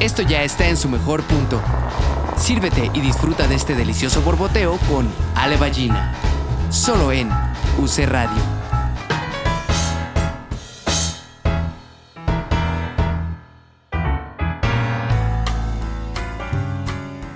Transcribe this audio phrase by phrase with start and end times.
[0.00, 1.60] esto ya está en su mejor punto.
[2.36, 6.14] Sírvete y disfruta de este delicioso borboteo con Ale Ballina.
[6.70, 7.28] Solo en
[7.78, 8.60] UC Radio.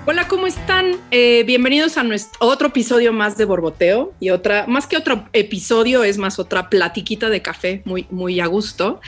[0.07, 0.97] Hola, ¿cómo están?
[1.11, 6.05] Eh, bienvenidos a nuestro otro episodio más de Borboteo y otra, más que otro episodio,
[6.05, 9.01] es más otra platiquita de café muy, muy a gusto.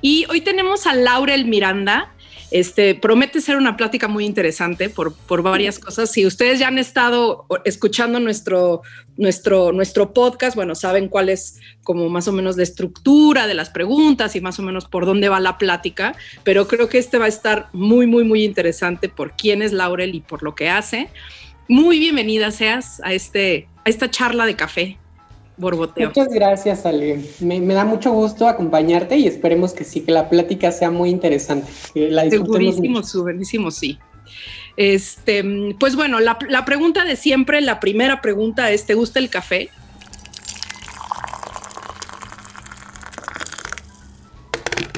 [0.00, 2.13] Y hoy tenemos a Laurel Miranda.
[2.54, 6.12] Este, promete ser una plática muy interesante por, por varias cosas.
[6.12, 8.82] Si ustedes ya han estado escuchando nuestro,
[9.16, 13.70] nuestro, nuestro podcast, bueno, saben cuál es como más o menos la estructura de las
[13.70, 16.14] preguntas y más o menos por dónde va la plática,
[16.44, 20.14] pero creo que este va a estar muy, muy, muy interesante por quién es Laurel
[20.14, 21.08] y por lo que hace.
[21.66, 24.98] Muy bienvenida seas a, este, a esta charla de café.
[25.56, 26.08] Borboteo.
[26.08, 27.24] Muchas gracias, Ale.
[27.40, 31.70] Me, da mucho gusto acompañarte y esperemos que sí, que la plática sea muy interesante.
[31.92, 33.98] Que la segurísimo, segurísimo, sí.
[34.76, 35.44] Este,
[35.78, 39.70] pues bueno, la, la pregunta de siempre, la primera pregunta es, ¿te gusta el café?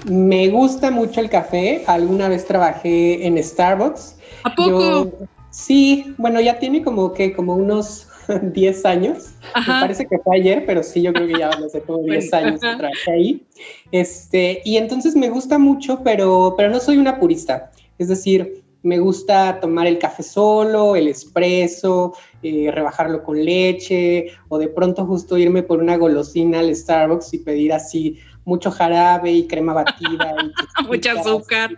[0.06, 1.83] Me gusta mucho el café.
[1.86, 4.16] Alguna vez trabajé en Starbucks.
[4.44, 5.11] ¿A poco?
[5.50, 8.06] sí, bueno, ya tiene como que como unos
[8.42, 9.31] 10 años.
[9.55, 11.98] Me parece que fue ayer, pero sí, yo creo que ya van a ser como
[12.02, 13.47] 10 años que trabajé ahí.
[13.92, 17.70] Este, y entonces me gusta mucho, pero, pero no soy una purista.
[17.98, 24.58] Es decir, me gusta tomar el café solo, el espresso, eh, rebajarlo con leche, o
[24.58, 29.47] de pronto justo irme por una golosina al Starbucks y pedir así mucho jarabe y
[29.48, 30.36] crema batida.
[30.81, 31.70] y Mucho azúcar.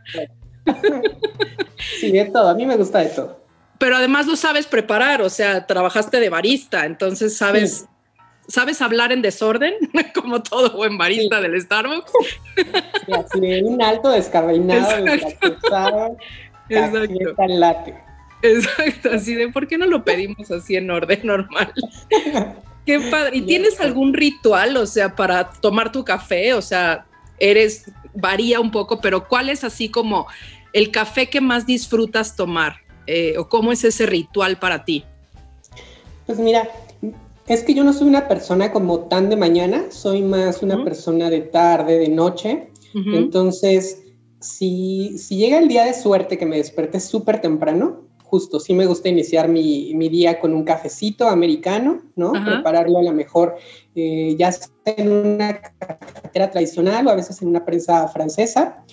[2.01, 2.49] sí, de todo.
[2.49, 3.48] A mí me gusta de todo
[3.79, 7.87] pero además lo sabes preparar, o sea, trabajaste de barista, entonces sabes,
[8.49, 9.75] sabes hablar en desorden,
[10.15, 12.13] como todo buen barista del Starbucks.
[13.07, 15.47] Y así de un alto descabeinado, Exacto.
[16.69, 17.35] Exacto.
[18.43, 21.73] Exacto, así de por qué no lo pedimos así en orden normal.
[22.87, 23.37] Qué padre.
[23.39, 26.55] ¿Y tienes algún ritual, o sea, para tomar tu café?
[26.55, 27.05] O sea,
[27.39, 30.27] eres, varía un poco, pero ¿cuál es así como
[30.73, 32.77] el café que más disfrutas tomar?
[33.11, 35.03] Eh, o cómo es ese ritual para ti?
[36.27, 36.69] Pues mira,
[37.47, 41.31] es que yo no soy una persona como tan de mañana, soy más una persona
[41.31, 42.69] de tarde, de noche.
[42.93, 44.03] Entonces,
[44.41, 49.09] si, llega el día de suerte que me desperté súper temprano, justo, sí me gusta
[49.09, 52.33] iniciar mi, día con un cafecito americano, ¿no?
[52.33, 53.57] Prepararlo a lo mejor
[53.95, 58.85] eh, ya sea en una cafetera tradicional o a veces en una prensa francesa.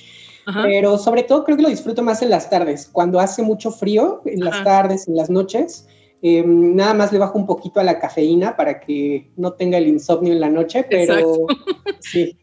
[0.63, 4.21] Pero sobre todo creo que lo disfruto más en las tardes, cuando hace mucho frío,
[4.25, 5.87] en las tardes, en las noches.
[6.21, 9.87] Em, nada más le bajo un poquito a la cafeína para que no tenga el
[9.87, 11.45] insomnio en la noche, pero
[11.99, 12.37] sí.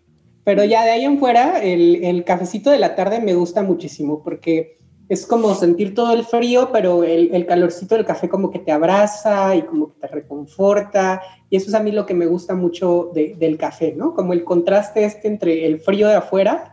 [0.44, 4.22] Pero ya de ahí en fuera, el, el, cafecito de la tarde me gusta muchísimo
[4.22, 4.76] porque
[5.08, 8.72] es como sentir todo el frío, pero el, el, calorcito del café como que te
[8.72, 11.22] abraza y como que te reconforta.
[11.50, 14.14] Y eso es a mí lo que me gusta mucho del café, ¿no?
[14.14, 16.71] Como el contraste este entre el frío de afuera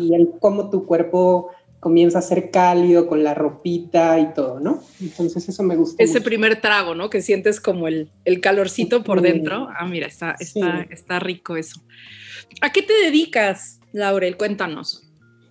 [0.00, 1.50] y el cómo tu cuerpo
[1.80, 4.82] comienza a ser cálido con la ropita y todo, ¿no?
[5.00, 6.02] Entonces eso me gusta.
[6.02, 7.08] Ese primer trago, ¿no?
[7.08, 9.68] Que sientes como el, el calorcito por dentro.
[9.76, 11.80] Ah, mira, está, está, está rico eso.
[12.60, 14.36] ¿A qué te dedicas, Laurel?
[14.36, 15.10] Cuéntanos.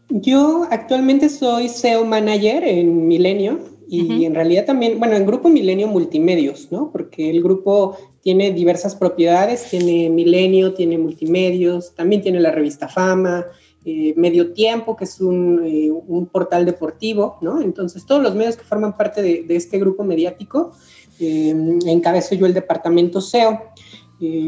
[0.09, 3.59] Yo actualmente soy SEO Manager en Milenio
[3.91, 6.91] y en realidad también, bueno, en Grupo Milenio Multimedios, ¿no?
[6.91, 13.45] Porque el grupo tiene diversas propiedades, tiene Milenio, tiene Multimedios, también tiene la revista Fama,
[13.91, 17.59] eh, Medio Tiempo, que es un, eh, un, portal deportivo, ¿no?
[17.59, 20.73] Entonces, todos los medios que forman parte de, de este grupo mediático,
[21.19, 21.55] eh,
[21.87, 23.59] encabezo yo el departamento SEO.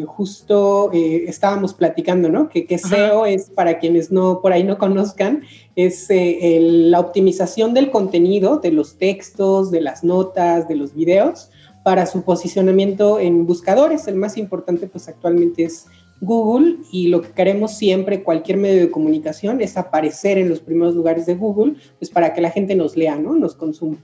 [0.06, 2.50] justo estábamos platicando, ¿no?
[2.50, 5.41] Que, que SEO es, para quienes no por ahí no conozcan,
[5.75, 11.50] es la optimización del contenido, de los textos, de las notas, de los videos,
[11.84, 14.08] para su posicionamiento en buscadores.
[14.08, 15.88] El más importante, pues actualmente es
[16.21, 20.95] Google y lo que queremos siempre, cualquier medio de comunicación, es aparecer en los primeros
[20.95, 23.35] lugares de Google, pues para que la gente nos lea, ¿no?
[23.35, 23.97] Nos consuma.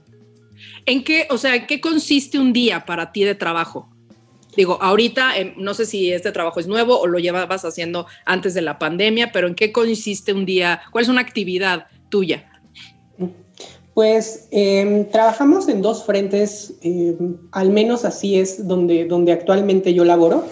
[0.84, 3.88] ¿En qué, o sea, en qué consiste un día para ti de trabajo?
[4.56, 8.54] Digo, ahorita em, no sé si este trabajo es nuevo o lo llevabas haciendo antes
[8.54, 10.80] de la pandemia, pero ¿en qué consiste un día?
[10.90, 12.50] ¿Cuál es una actividad tuya?
[13.94, 20.04] Pues em, trabajamos en dos frentes, em, al menos así es donde, donde actualmente yo
[20.04, 20.44] laboro.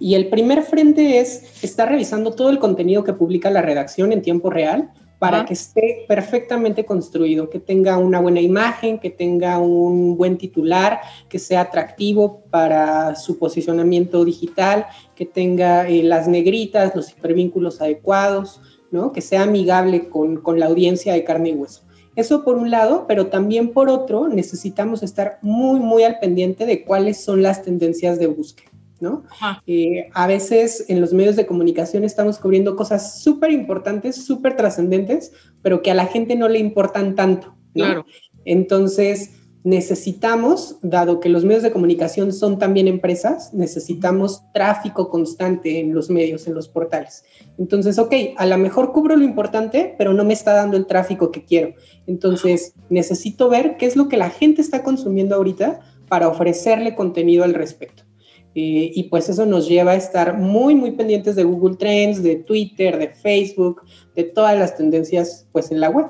[0.00, 4.22] Y el primer frente es estar revisando todo el contenido que publica la redacción en
[4.22, 10.16] tiempo real para que esté perfectamente construido, que tenga una buena imagen, que tenga un
[10.16, 17.10] buen titular, que sea atractivo para su posicionamiento digital, que tenga eh, las negritas, los
[17.10, 19.12] hipervínculos adecuados, ¿no?
[19.12, 21.82] que sea amigable con, con la audiencia de carne y hueso.
[22.16, 26.82] Eso por un lado, pero también por otro, necesitamos estar muy, muy al pendiente de
[26.82, 28.69] cuáles son las tendencias de búsqueda.
[29.00, 29.24] ¿No?
[29.66, 35.32] Eh, a veces en los medios de comunicación estamos cubriendo cosas súper importantes, súper trascendentes,
[35.62, 37.54] pero que a la gente no le importan tanto.
[37.74, 38.04] Claro.
[38.44, 39.30] Entonces,
[39.62, 46.08] necesitamos, dado que los medios de comunicación son también empresas, necesitamos tráfico constante en los
[46.08, 47.24] medios, en los portales.
[47.58, 51.30] Entonces, ok, a lo mejor cubro lo importante, pero no me está dando el tráfico
[51.30, 51.74] que quiero.
[52.06, 57.44] Entonces, necesito ver qué es lo que la gente está consumiendo ahorita para ofrecerle contenido
[57.44, 58.04] al respecto.
[58.54, 62.36] Eh, y pues eso nos lleva a estar muy, muy pendientes de Google Trends, de
[62.36, 63.82] Twitter, de Facebook,
[64.16, 66.06] de todas las tendencias pues en la web.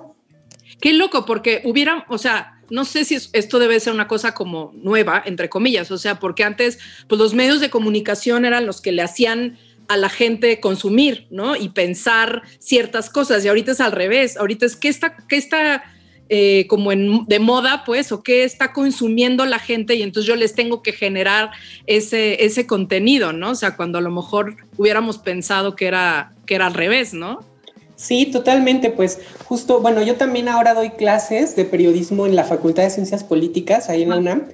[0.81, 4.73] Qué loco, porque hubiera, o sea, no sé si esto debe ser una cosa como
[4.75, 6.79] nueva, entre comillas, o sea, porque antes
[7.09, 9.59] pues los medios de comunicación eran los que le hacían
[9.89, 11.57] a la gente consumir, ¿no?
[11.57, 15.83] Y pensar ciertas cosas, y ahorita es al revés, ahorita es que está, qué está
[16.33, 20.37] eh, como en, de moda, pues, o qué está consumiendo la gente y entonces yo
[20.37, 21.51] les tengo que generar
[21.89, 23.51] ese, ese contenido, ¿no?
[23.51, 27.41] O sea, cuando a lo mejor hubiéramos pensado que era, que era al revés, ¿no?
[27.97, 28.91] Sí, totalmente.
[28.91, 33.25] Pues justo, bueno, yo también ahora doy clases de periodismo en la Facultad de Ciencias
[33.25, 34.45] Políticas, ahí en la UNAM.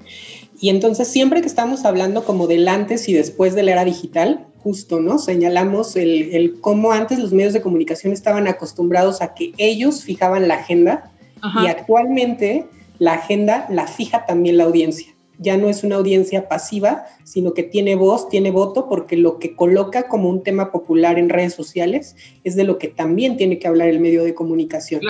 [0.58, 4.46] Y entonces siempre que estamos hablando como del antes y después de la era digital,
[4.62, 5.18] justo, ¿no?
[5.18, 10.48] Señalamos el, el cómo antes los medios de comunicación estaban acostumbrados a que ellos fijaban
[10.48, 11.12] la agenda
[11.62, 12.66] y actualmente
[12.98, 15.12] la agenda la fija también la audiencia.
[15.38, 19.54] Ya no es una audiencia pasiva, sino que tiene voz, tiene voto, porque lo que
[19.54, 23.68] coloca como un tema popular en redes sociales es de lo que también tiene que
[23.68, 25.02] hablar el medio de comunicación.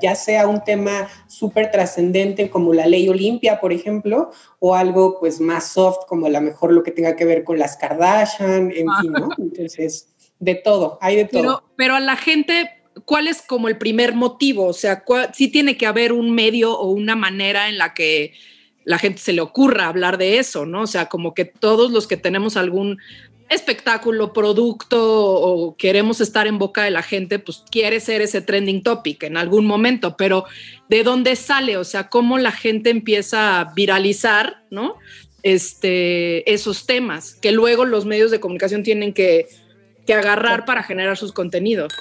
[0.00, 4.30] Ya, sea un tema súper trascendente como la ley Olimpia, por ejemplo,
[4.60, 7.58] o algo pues más soft como a lo mejor lo que tenga que ver con
[7.58, 9.30] las Kardashian, en fin, ¿no?
[9.38, 10.08] Entonces,
[10.38, 11.42] de todo, hay de todo.
[11.42, 12.70] Pero, pero a la gente
[13.04, 14.66] ¿cuál es como el primer motivo?
[14.66, 18.34] O sea, sí tiene que haber un medio o una manera en la que
[18.84, 20.82] la gente se le ocurra hablar de eso, ¿no?
[20.82, 22.98] O sea, como que todos los que tenemos algún
[23.48, 28.82] espectáculo, producto o queremos estar en boca de la gente, pues quiere ser ese trending
[28.82, 30.46] topic en algún momento, pero
[30.88, 31.76] ¿de dónde sale?
[31.76, 34.96] O sea, cómo la gente empieza a viralizar, ¿no?
[35.42, 39.46] Este, esos temas que luego los medios de comunicación tienen que,
[40.06, 41.92] que agarrar para generar sus contenidos.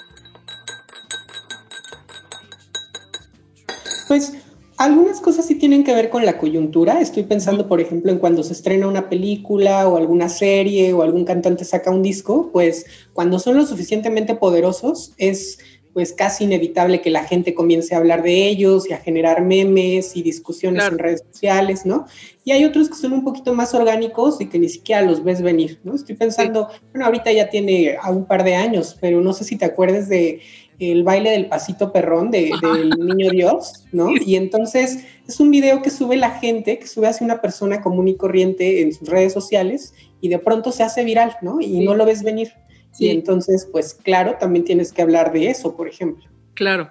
[4.12, 4.34] Pues
[4.76, 7.00] algunas cosas sí tienen que ver con la coyuntura.
[7.00, 11.24] Estoy pensando, por ejemplo, en cuando se estrena una película o alguna serie o algún
[11.24, 15.60] cantante saca un disco, pues cuando son lo suficientemente poderosos es
[15.94, 20.16] pues casi inevitable que la gente comience a hablar de ellos y a generar memes
[20.16, 22.06] y discusiones en redes sociales, ¿no?
[22.44, 25.42] Y hay otros que son un poquito más orgánicos y que ni siquiera los ves
[25.42, 25.96] venir, ¿no?
[25.96, 29.58] Estoy pensando, bueno, ahorita ya tiene a un par de años, pero no sé si
[29.58, 30.42] te acuerdes de
[30.90, 34.10] el baile del pasito perrón de, del niño Dios, ¿no?
[34.26, 38.08] Y entonces es un video que sube la gente, que sube hacia una persona común
[38.08, 41.62] y corriente en sus redes sociales y de pronto se hace viral, ¿no?
[41.62, 42.54] Y no lo ves venir.
[42.98, 46.26] Y entonces, pues claro, también tienes que hablar de eso, por ejemplo.
[46.56, 46.90] Claro.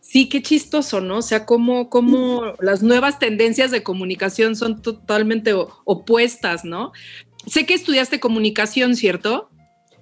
[0.00, 1.18] Sí, qué chistoso, ¿no?
[1.18, 5.54] O sea, cómo, cómo las nuevas tendencias de comunicación son totalmente
[5.84, 6.92] opuestas, ¿no?
[7.46, 9.48] Sé que estudiaste comunicación, ¿cierto?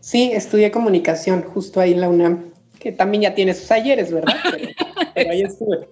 [0.00, 2.55] Sí, estudié comunicación justo ahí en la UNAM
[2.86, 4.36] que también ya tiene sus ayeres, ¿verdad?
[5.14, 5.88] Pero, ahí estuve.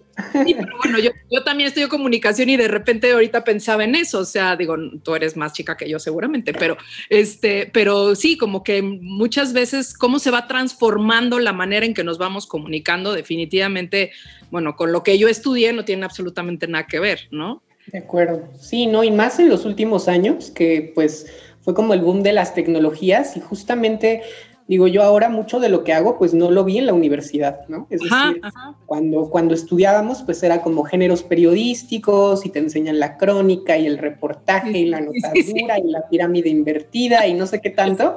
[0.46, 4.20] Sí, pero bueno, yo, yo, también estudio comunicación y de repente ahorita pensaba en eso,
[4.20, 6.76] o sea, digo, tú eres más chica que yo seguramente, pero,
[7.10, 12.04] este, pero sí, como que muchas veces cómo se va transformando la manera en que
[12.04, 14.12] nos vamos comunicando, definitivamente,
[14.50, 17.62] bueno, con lo que yo estudié no tiene absolutamente nada que ver, ¿no?
[17.86, 19.02] De acuerdo, sí, ¿no?
[19.02, 21.26] Y más en los últimos años, que pues
[21.62, 24.22] fue como el boom de las tecnologías y justamente
[24.66, 27.68] Digo, yo ahora mucho de lo que hago, pues no lo vi en la universidad,
[27.68, 27.86] ¿no?
[27.90, 28.40] Es decir,
[28.86, 33.98] Cuando, cuando estudiábamos, pues era como géneros periodísticos y te enseñan la crónica y el
[33.98, 38.16] reportaje y la notadura y la pirámide invertida y no sé qué tanto.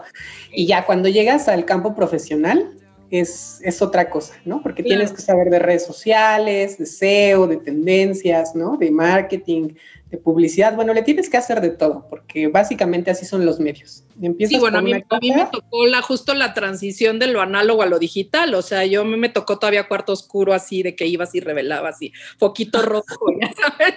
[0.54, 2.78] Y ya cuando llegas al campo profesional,
[3.10, 4.62] es, es otra cosa, ¿no?
[4.62, 8.78] Porque tienes que saber de redes sociales, de SEO, de tendencias, ¿no?
[8.78, 9.70] De marketing,
[10.10, 14.04] de publicidad, bueno, le tienes que hacer de todo, porque básicamente así son los medios.
[14.48, 18.00] sí, bueno, a mí, me tocó la, justo la transición de lo análogo a lo
[18.00, 21.42] digital, o sea, yo me, me tocó todavía cuarto oscuro así, de que ibas y
[21.42, 23.06] revelabas y poquito rojo,
[23.42, 23.96] ya sabes,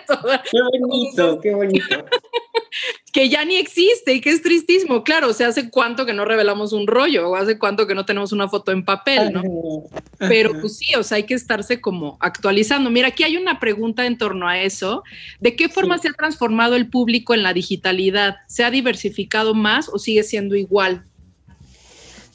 [0.50, 2.05] Qué bonito, qué bonito.
[3.12, 6.25] que ya ni existe y que es tristísimo, claro, o sea, hace cuánto que no
[6.25, 9.43] revelamos un rollo, o hace cuánto que no tenemos una foto en papel, ¿no?
[10.19, 12.90] Pero pues sí, o sea, hay que estarse como actualizando.
[12.90, 15.02] Mira, aquí hay una pregunta en torno a eso,
[15.40, 18.37] ¿de qué forma se ha transformado el público en la digitalidad?
[18.47, 21.04] ¿Se ha diversificado más o sigue siendo igual?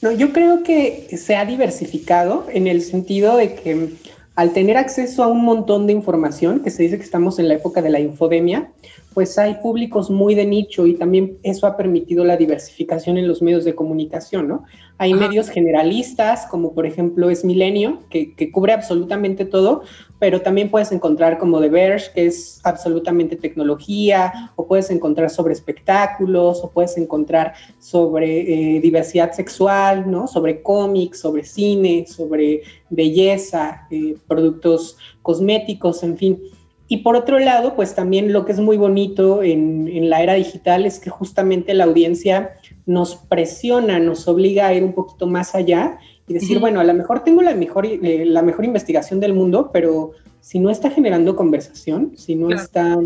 [0.01, 3.89] No, yo creo que se ha diversificado en el sentido de que
[4.35, 7.53] al tener acceso a un montón de información, que se dice que estamos en la
[7.55, 8.69] época de la infodemia,
[9.15, 13.41] pues hay públicos muy de nicho y también eso ha permitido la diversificación en los
[13.41, 14.65] medios de comunicación, ¿no?
[14.97, 19.83] Hay medios generalistas, como por ejemplo es Milenio, que, que, cubre absolutamente todo,
[20.19, 25.53] pero también puedes encontrar como The Verge, que es absolutamente tecnología, o puedes encontrar sobre
[25.53, 30.27] espectáculos, o puedes encontrar sobre eh, diversidad sexual, ¿no?
[30.27, 36.39] Sobre cómics, sobre cine, sobre belleza, eh, productos cosméticos, en fin.
[36.87, 40.85] Y por otro lado, pues también lo que es muy bonito en, la era digital
[40.85, 42.51] es que justamente la audiencia
[42.85, 46.93] nos presiona, nos obliga a ir un poquito más allá y decir, bueno, a lo
[46.93, 50.11] mejor tengo la mejor, eh, la mejor investigación del mundo, pero
[50.41, 52.99] si no está generando conversación, si no está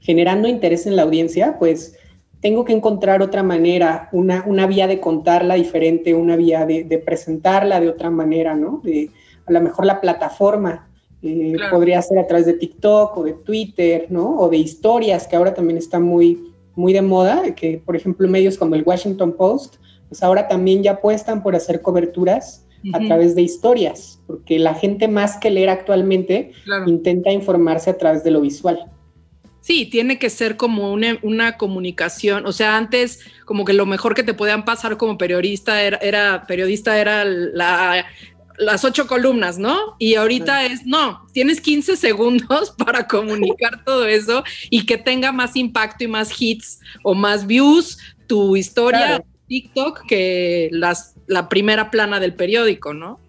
[0.00, 1.96] generando interés en la audiencia, pues
[2.40, 6.98] tengo que encontrar otra manera, una, una vía de contarla diferente, una vía de, de
[6.98, 8.80] presentarla de otra manera, ¿no?
[8.84, 9.10] De,
[9.46, 10.91] a lo mejor la plataforma
[11.22, 14.38] eh, podría ser a través de TikTok o de Twitter, ¿no?
[14.38, 18.58] O de historias, que ahora también está muy, muy de moda, que por ejemplo medios
[18.58, 19.76] como el Washington Post,
[20.08, 25.06] pues ahora también ya apuestan por hacer coberturas a través de historias, porque la gente
[25.06, 26.50] más que leer actualmente
[26.86, 28.90] intenta informarse a través de lo visual.
[29.62, 32.46] Sí, tiene que ser como una, una, comunicación.
[32.46, 36.44] O sea, antes como que lo mejor que te podían pasar como periodista era, era
[36.48, 38.04] periodista era la,
[38.58, 39.96] las ocho columnas, ¿no?
[39.98, 45.56] Y ahorita es, no, tienes 15 segundos para comunicar todo eso y que tenga más
[45.56, 52.20] impacto y más hits o más views tu historia TikTok que las, la primera plana
[52.20, 53.20] del periódico, ¿no?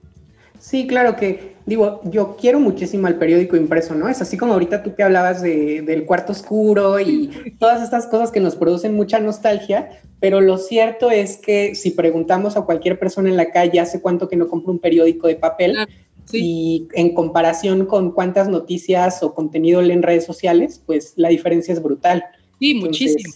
[0.63, 4.07] Sí, claro que, digo, yo quiero muchísimo al periódico impreso, ¿no?
[4.07, 7.29] Es así como ahorita tú que hablabas de, del cuarto oscuro y
[7.59, 9.89] todas estas cosas que nos producen mucha nostalgia,
[10.21, 14.29] pero lo cierto es que si preguntamos a cualquier persona en la calle hace cuánto
[14.29, 15.85] que no compra un periódico de papel ah,
[16.31, 21.73] y en comparación con cuántas noticias o contenido leen en redes sociales, pues la diferencia
[21.73, 22.23] es brutal.
[22.61, 23.33] Sí, muchísimo.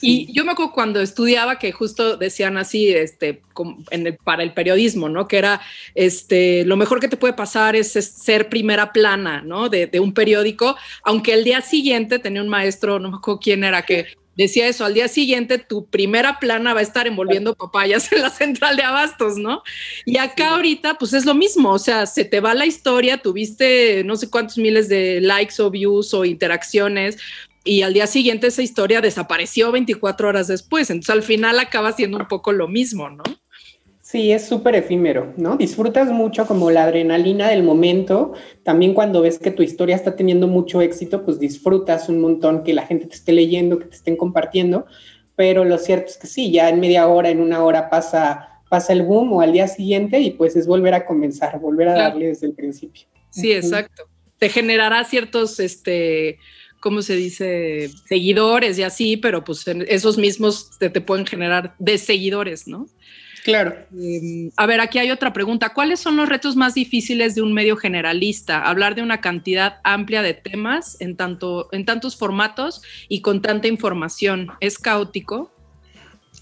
[0.00, 3.42] Y yo me acuerdo cuando estudiaba que justo decían así, este,
[4.24, 5.26] para el periodismo, ¿no?
[5.26, 5.60] Que era,
[5.94, 9.68] este, lo mejor que te puede pasar es, ser primera plana, ¿no?
[9.68, 13.64] De, de, un periódico, aunque el día siguiente tenía un maestro, no me acuerdo quién
[13.64, 18.12] era, que decía eso, al día siguiente tu primera plana va a estar envolviendo papayas
[18.12, 19.62] en la central de abastos, ¿no?
[20.04, 24.04] Y acá ahorita, pues es lo mismo, o sea, se te va la historia, tuviste
[24.04, 27.16] no sé cuántos miles de likes o views o interacciones,
[27.66, 30.88] y al día siguiente esa historia desapareció 24 horas después.
[30.88, 33.24] Entonces al final acaba siendo un poco lo mismo, ¿no?
[34.00, 35.56] Sí, es súper efímero, ¿no?
[35.56, 38.34] Disfrutas mucho como la adrenalina del momento.
[38.62, 42.72] También cuando ves que tu historia está teniendo mucho éxito, pues disfrutas un montón que
[42.72, 44.86] la gente te esté leyendo, que te estén compartiendo.
[45.34, 48.92] Pero lo cierto es que sí, ya en media hora, en una hora pasa, pasa
[48.92, 52.28] el boom o al día siguiente y pues es volver a comenzar, volver a darle
[52.28, 53.06] desde el principio.
[53.30, 54.04] Sí, exacto.
[54.38, 56.38] Te generará ciertos, este,
[56.80, 57.90] ¿cómo se dice?
[58.08, 62.86] Seguidores y así, pero pues esos mismos te, pueden generar de seguidores, ¿no?
[63.44, 63.76] Claro.
[63.92, 65.72] Em, a ver, aquí hay otra pregunta.
[65.72, 68.60] ¿Cuáles son los retos más difíciles de un medio generalista?
[68.60, 73.68] Hablar de una cantidad amplia de temas en, tanto, en tantos formatos y con tanta
[73.68, 74.48] información.
[74.60, 75.52] ¿Es caótico?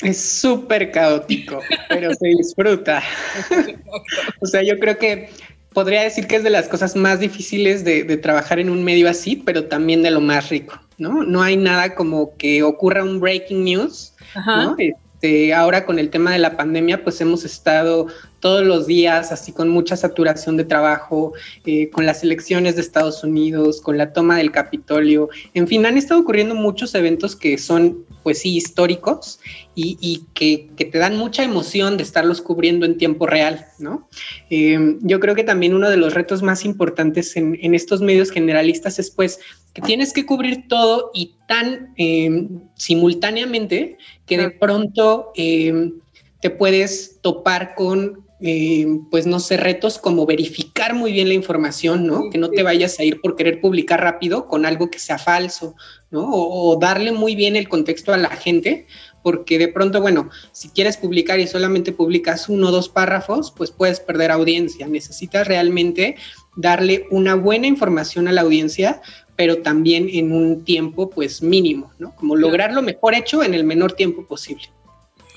[0.02, 3.02] Es súper caótico, pero se disfruta.
[4.40, 5.28] o sea, yo creo que
[5.74, 9.36] podría decir que es de las cosas más difíciles de, trabajar en un medio así,
[9.36, 11.24] pero también de lo más rico, ¿no?
[11.24, 14.14] No hay nada como que ocurra un breaking news,
[14.46, 14.76] ¿no?
[15.24, 18.08] Este, ahora con el tema de la pandemia, pues hemos estado
[18.40, 21.32] todos los días, así con mucha saturación de trabajo,
[21.64, 25.96] eh, con las elecciones de Estados Unidos, con la toma del Capitolio, en fin, han
[25.96, 29.38] estado ocurriendo muchos eventos que son, pues sí, históricos
[29.76, 34.08] y, que, te dan mucha emoción de estarlos cubriendo en tiempo real, ¿no?
[34.50, 38.98] Eh, yo creo que también uno de los retos más importantes en, estos medios generalistas
[38.98, 39.38] es, pues,
[39.72, 47.74] que tienes que cubrir todo y tan eh, simultáneamente que de pronto te puedes topar
[47.74, 52.28] con eh, pues no sé, retos como verificar muy bien la información, ¿no?
[52.28, 55.74] Que no te vayas a ir por querer publicar rápido con algo que sea falso,
[56.10, 56.28] ¿no?
[56.30, 58.86] O, darle muy bien el contexto a la gente,
[59.22, 63.70] porque de pronto, bueno, si quieres publicar y solamente publicas uno o dos párrafos, pues
[63.70, 64.86] puedes perder audiencia.
[64.86, 66.16] Necesitas realmente
[66.54, 69.00] darle una buena información a la audiencia,
[69.36, 72.14] pero también en un tiempo pues mínimo, ¿no?
[72.14, 74.64] Como lograr lo mejor hecho en el menor tiempo posible.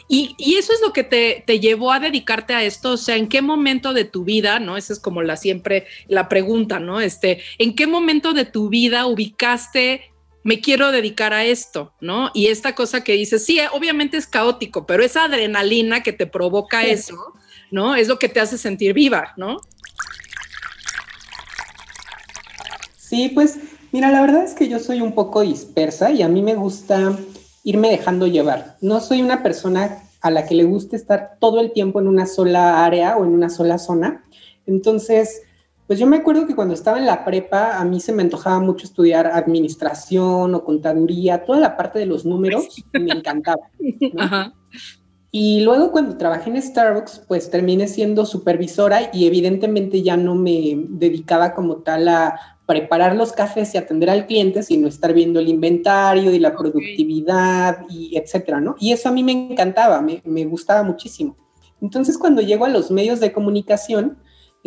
[0.10, 3.42] Y, eso es lo que te, llevó a dedicarte a esto, o sea, ¿en qué
[3.42, 4.78] momento de tu vida, no?
[4.78, 7.02] Esa es como la siempre la pregunta, ¿no?
[7.02, 10.12] Este, ¿en qué momento de tu vida ubicaste
[10.44, 12.32] me quiero dedicar a esto, ¿no?
[12.34, 16.86] Y esta cosa que dices, sí, obviamente es caótico, pero esa adrenalina que te provoca
[16.86, 17.18] eso,
[17.70, 17.96] ¿no?
[17.96, 19.58] Es lo que te hace sentir viva, ¿no?
[22.98, 23.58] Sí, pues
[23.92, 27.18] mira, la verdad es que yo soy un poco dispersa y a mí me gusta
[27.68, 28.78] irme dejando llevar.
[28.80, 32.26] No soy una persona a la que le guste estar todo el tiempo en una
[32.26, 34.24] sola área o en una sola zona.
[34.66, 35.42] Entonces,
[35.86, 38.62] pues yo me acuerdo que cuando estaba en la prepa, a mí se me antojaba
[38.62, 43.70] mucho estudiar administración o contaduría, toda la parte de los números, me encantaba.
[45.40, 50.74] Y luego cuando trabajé en Starbucks, pues terminé siendo supervisora y evidentemente ya no me
[50.90, 55.48] dedicaba como tal a preparar los cafés y atender al cliente, sino estar viendo el
[55.48, 58.78] inventario y la productividad y etcétera, ¿no?
[58.80, 61.38] Y eso a mí me encantaba, me, me gustaba muchísimo.
[61.82, 64.18] Entonces, cuando llego a los medios de comunicación,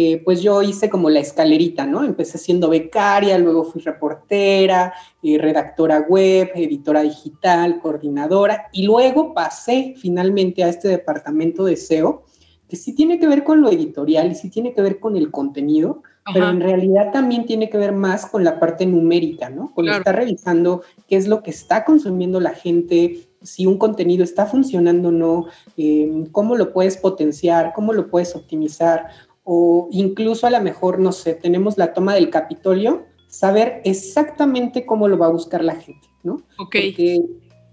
[0.02, 2.02] eh, pues yo hice como la escalerita, ¿no?
[2.02, 9.92] Empecé siendo becaria, luego fui reportera, eh, redactora web, editora digital, coordinadora, y luego pasé
[9.98, 12.22] finalmente a este departamento de SEO,
[12.66, 15.30] que sí tiene que ver con lo editorial y sí tiene que ver con el
[15.30, 16.02] contenido,
[16.32, 19.74] pero en realidad también tiene que ver más con la parte numérica, ¿no?
[19.74, 24.46] Con estar revisando qué es lo que está consumiendo la gente, si un contenido está
[24.46, 29.08] funcionando o no, eh, cómo lo puedes potenciar, cómo lo puedes optimizar,
[29.52, 35.08] o incluso a lo mejor, no sé, tenemos la toma del Capitolio, saber exactamente cómo
[35.08, 36.34] lo va a buscar la gente, ¿no?
[36.60, 36.76] Ok.
[36.86, 37.18] Porque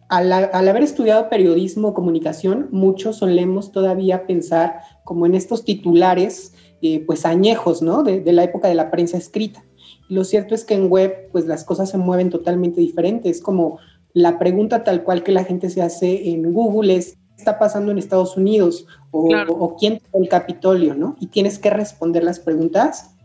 [0.09, 7.03] al, haber estudiado periodismo o comunicación, muchos solemos todavía pensar como en estos titulares, eh,
[7.05, 8.01] pues añejos, ¿no?
[8.01, 9.63] De, de, la época de la prensa escrita.
[10.09, 13.37] Lo cierto es que en web, pues las cosas se mueven totalmente diferentes.
[13.37, 13.77] Es como
[14.13, 17.91] la pregunta tal cual que la gente se hace en Google es, ¿qué está pasando
[17.91, 18.87] en Estados Unidos?
[19.17, 21.15] O, o quién tomó el Capitolio, ¿no?
[21.19, 23.15] Y tienes que responder las preguntas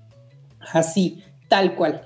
[0.73, 2.03] así, tal cual.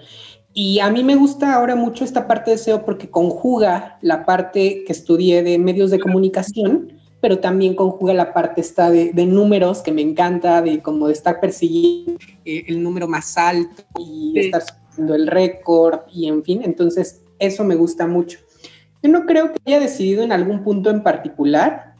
[0.59, 4.85] Y a mí me gusta ahora mucho esta parte de SEO porque conjuga la parte
[4.87, 9.93] que estudié de medios de comunicación, pero también conjuga la parte esta de, números que
[9.93, 15.15] me encanta, de como de estar persiguiendo eh, el número más alto y estar subiendo
[15.15, 18.39] el récord y en fin, entonces eso me gusta mucho.
[19.03, 21.96] Yo no creo que haya decidido en algún punto en particular,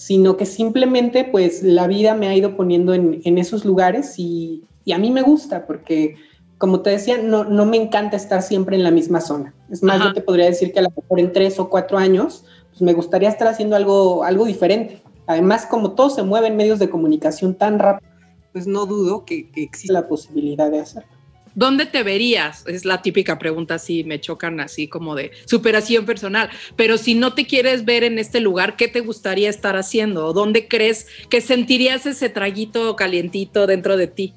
[0.00, 4.64] sino que simplemente pues la vida me ha ido poniendo en, en esos lugares y,
[4.86, 6.14] y a mí me gusta porque
[6.56, 9.54] como te decía, no, no me encanta estar siempre en la misma zona.
[9.70, 12.44] Es más, yo te podría decir que a lo mejor en tres o cuatro años,
[12.70, 15.02] pues me gustaría estar haciendo algo, algo diferente.
[15.26, 18.10] Además, como todo se mueve en medios de comunicación tan rápido,
[18.52, 21.10] pues no dudo que, que existe la posibilidad de hacerlo.
[21.54, 22.64] ¿Dónde te verías?
[22.66, 26.50] Es la típica pregunta, así me chocan así como de superación personal.
[26.76, 30.26] Pero si no te quieres ver en este lugar, ¿qué te gustaría estar haciendo?
[30.26, 34.34] ¿O dónde crees que sentirías ese traguito calientito dentro de ti?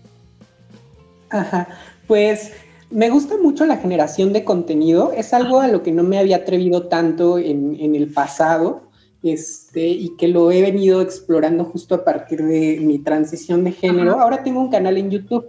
[1.29, 1.67] Ajá.
[2.07, 2.51] Pues
[2.89, 5.13] me gusta mucho la generación de contenido.
[5.15, 8.83] Es algo a lo que no me había atrevido tanto en, el pasado
[9.23, 14.19] este, y que lo he venido explorando justo a partir de mi transición de género.
[14.19, 15.45] Ahora tengo un canal en YouTube.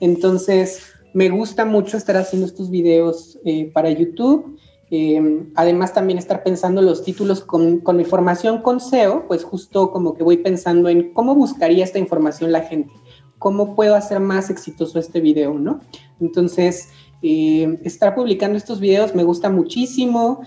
[0.00, 0.82] Entonces,
[1.16, 4.58] me gusta mucho estar haciendo estos videos eh, para YouTube.
[4.90, 10.14] Eh, además, también estar pensando los títulos con, mi formación con SEO, pues justo como
[10.14, 12.92] que voy pensando en cómo buscaría esta información la gente
[13.38, 15.80] cómo puedo hacer más exitoso este video, ¿no?
[16.20, 16.88] Entonces,
[17.20, 20.40] eh, estar publicando estos videos me gusta muchísimo.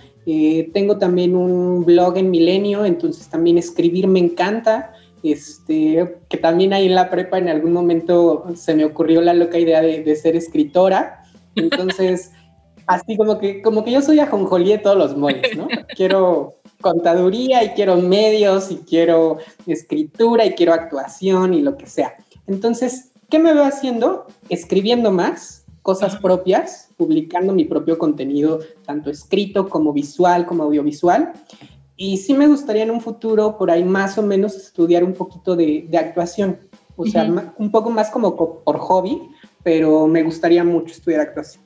[0.74, 4.92] Tengo también un blog en Milenio, entonces también escribir me encanta.
[5.24, 9.60] Este, que también ahí en la prepa en algún momento se me ocurrió la loca
[9.60, 11.24] idea de, ser escritora.
[11.56, 12.32] Entonces,
[12.88, 15.68] así como que, como que yo soy ajonjolí de todos los modos, ¿no?
[15.96, 22.16] Quiero contaduría y quiero medios y quiero escritura y quiero actuación y lo que sea.
[22.48, 24.28] Entonces, ¿qué me veo haciendo?
[24.50, 31.34] Escribiendo más cosas propias, publicando mi propio contenido, tanto escrito como visual, como audiovisual.
[32.02, 35.58] Y sí me gustaría en un futuro, por ahí más o menos, estudiar un poquito
[35.58, 36.58] de, actuación.
[36.96, 39.22] O sea, un poco más como por hobby,
[39.64, 41.62] pero me gustaría mucho estudiar actuación.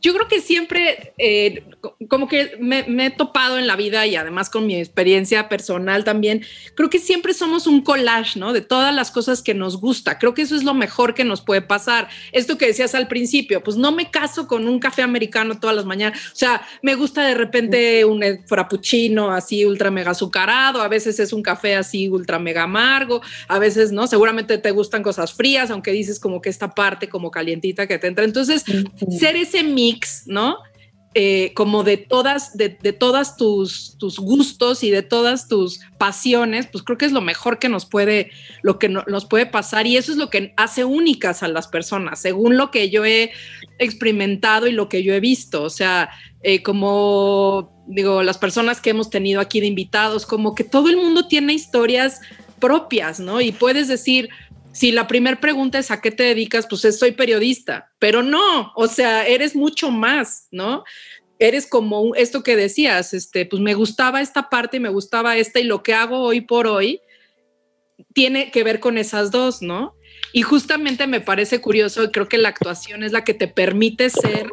[0.00, 1.64] Yo creo que siempre, eh,
[2.08, 6.42] como que me, he topado en la vida y además con mi experiencia personal también,
[6.74, 8.52] creo que siempre somos un collage, ¿no?
[8.52, 10.18] De todas las cosas que nos gusta.
[10.18, 12.08] Creo que eso es lo mejor que nos puede pasar.
[12.32, 15.84] Esto que decías al principio, pues no me caso con un café americano todas las
[15.84, 16.18] mañanas.
[16.32, 21.32] O sea, me gusta de repente un frappuccino así ultra mega azucarado, a veces es
[21.32, 25.92] un café así ultra mega amargo, a veces no, seguramente te gustan cosas frías, aunque
[25.92, 28.24] dices como que esta parte como calientita que te entra.
[28.24, 28.64] Entonces,
[29.18, 30.58] ser ese mí ¿no?
[31.14, 36.84] Eh, como de todas, de, todas tus, tus, gustos y de todas tus pasiones, pues
[36.84, 38.30] creo que es lo mejor que nos puede,
[38.62, 42.20] lo que nos puede pasar y eso es lo que hace únicas a las personas,
[42.20, 43.32] según lo que yo he
[43.80, 45.64] experimentado y lo que yo he visto.
[45.64, 46.10] O sea,
[46.44, 50.96] eh, como digo, las personas que hemos tenido aquí de invitados, como que todo el
[50.96, 52.20] mundo tiene historias
[52.60, 53.40] propias, ¿no?
[53.40, 54.28] Y puedes decir,
[54.72, 58.86] si la primera pregunta es a qué te dedicas, pues soy periodista, pero no, o
[58.86, 60.84] sea, eres mucho más, ¿no?
[61.38, 65.58] Eres como esto que decías, este, pues me gustaba esta parte y me gustaba esta
[65.58, 67.00] y lo que hago hoy por hoy
[68.12, 69.94] tiene que ver con esas dos, ¿no?
[70.32, 74.48] Y justamente me parece curioso, creo que la actuación es la que te permite ser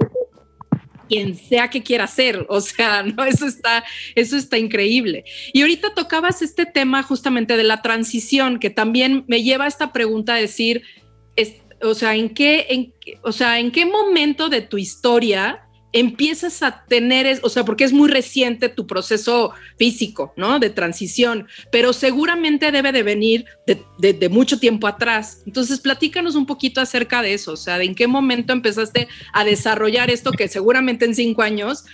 [1.07, 3.83] quien sea que quiera ser, o sea, no, eso está,
[4.15, 5.23] eso está increíble.
[5.53, 9.93] Y ahorita tocabas este tema justamente de la transición, que también me lleva a esta
[9.93, 10.83] pregunta decir,
[11.81, 12.93] o sea, ¿en qué, en,
[13.23, 17.93] o sea, ¿en qué momento de tu historia empiezas a tener, o sea, porque es
[17.93, 20.59] muy reciente tu proceso físico, ¿no?
[20.59, 25.41] De transición, pero seguramente debe de venir de, mucho tiempo atrás.
[25.45, 30.09] Entonces, platícanos un poquito acerca de eso, o sea, en qué momento empezaste a desarrollar
[30.09, 31.85] esto que seguramente en cinco años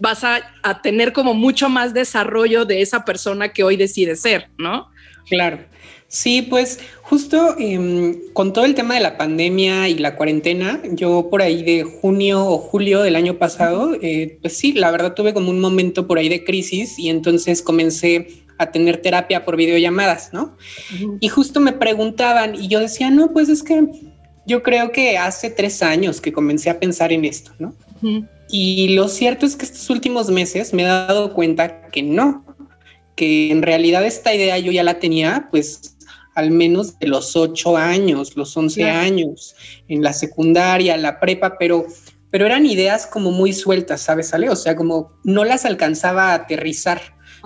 [0.00, 4.48] vas a, a tener como mucho más desarrollo de esa persona que hoy decide ser,
[4.58, 4.88] ¿no?
[5.28, 5.64] Claro.
[6.12, 11.30] Sí, pues justo em, con todo el tema de la pandemia y la cuarentena, yo
[11.30, 15.32] por ahí de junio o julio del año pasado, eh, pues sí, la verdad tuve
[15.32, 20.34] como un momento por ahí de crisis y entonces comencé a tener terapia por videollamadas,
[20.34, 20.54] ¿no?
[21.18, 23.82] Y justo me preguntaban y yo decía, no, pues es que
[24.46, 27.74] yo creo que hace tres años que comencé a pensar en esto, ¿no?
[28.50, 32.44] Y lo cierto es que estos últimos meses me he dado cuenta que no,
[33.16, 35.91] que en realidad esta idea yo ya la tenía pues
[36.34, 39.54] al menos de los ocho años, los once años,
[39.88, 41.86] en la secundaria, la prepa, pero,
[42.30, 44.48] pero eran ideas como muy sueltas, ¿sabes, Ale?
[44.48, 47.00] O sea, como no las alcanzaba a aterrizar.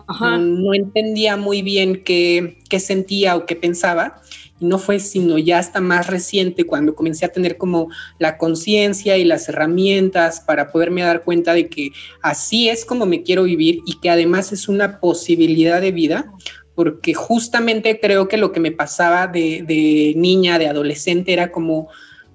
[0.08, 4.20] No, entendía muy bien qué, qué sentía o qué pensaba.
[4.60, 9.16] Y no fue sino ya hasta más reciente cuando comencé a tener como la conciencia
[9.16, 11.90] y las herramientas para poderme dar cuenta de que
[12.22, 16.32] así es como me quiero vivir y que además es una posibilidad de vida,
[16.76, 21.88] porque justamente creo que lo que me pasaba de, niña, de adolescente, era como,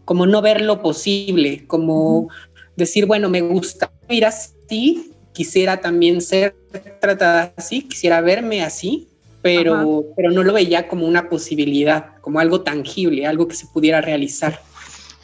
[0.03, 2.27] como no ver lo posible, como
[2.75, 6.55] decir, bueno, me gusta ir así, quisiera también ser
[6.99, 9.07] tratada así, quisiera verme así,
[9.43, 14.01] pero, pero no lo veía como una posibilidad, como algo tangible, algo que se pudiera
[14.01, 14.59] realizar.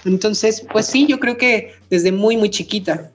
[0.06, 3.12] Entonces, pues sí, yo creo que desde muy, muy chiquita.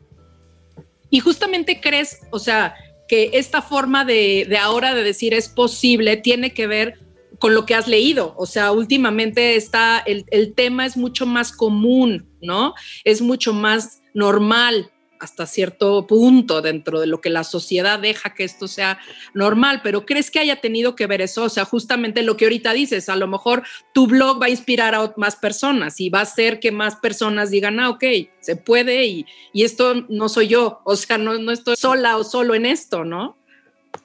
[1.11, 2.75] Y justamente crees, o sea,
[3.13, 6.99] que esta forma de, ahora de decir es posible tiene que ver
[7.39, 8.35] con lo que has leído.
[8.39, 12.73] O sea, últimamente está, el, el tema es mucho más común, ¿no?
[13.05, 14.92] Es mucho más normal
[15.23, 18.99] hasta cierto punto dentro de lo que la sociedad deja que esto sea
[19.35, 21.45] normal, pero ¿crees que haya tenido que ver eso?
[21.45, 23.63] O sea, justamente lo que ahorita dices, a lo mejor
[23.95, 27.51] tu blog va a inspirar a más personas y va a hacer que más personas
[27.51, 28.05] digan, ah, ok,
[28.41, 32.57] se puede y, esto no soy yo, o sea, no, no estoy sola o solo
[32.57, 33.39] en esto, ¿no?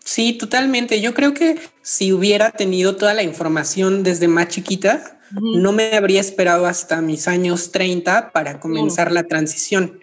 [0.04, 1.02] Sí, totalmente.
[1.02, 6.22] Yo creo que si hubiera tenido toda la información desde más chiquita, no me habría
[6.22, 10.00] esperado hasta mis años 30 para comenzar la transición.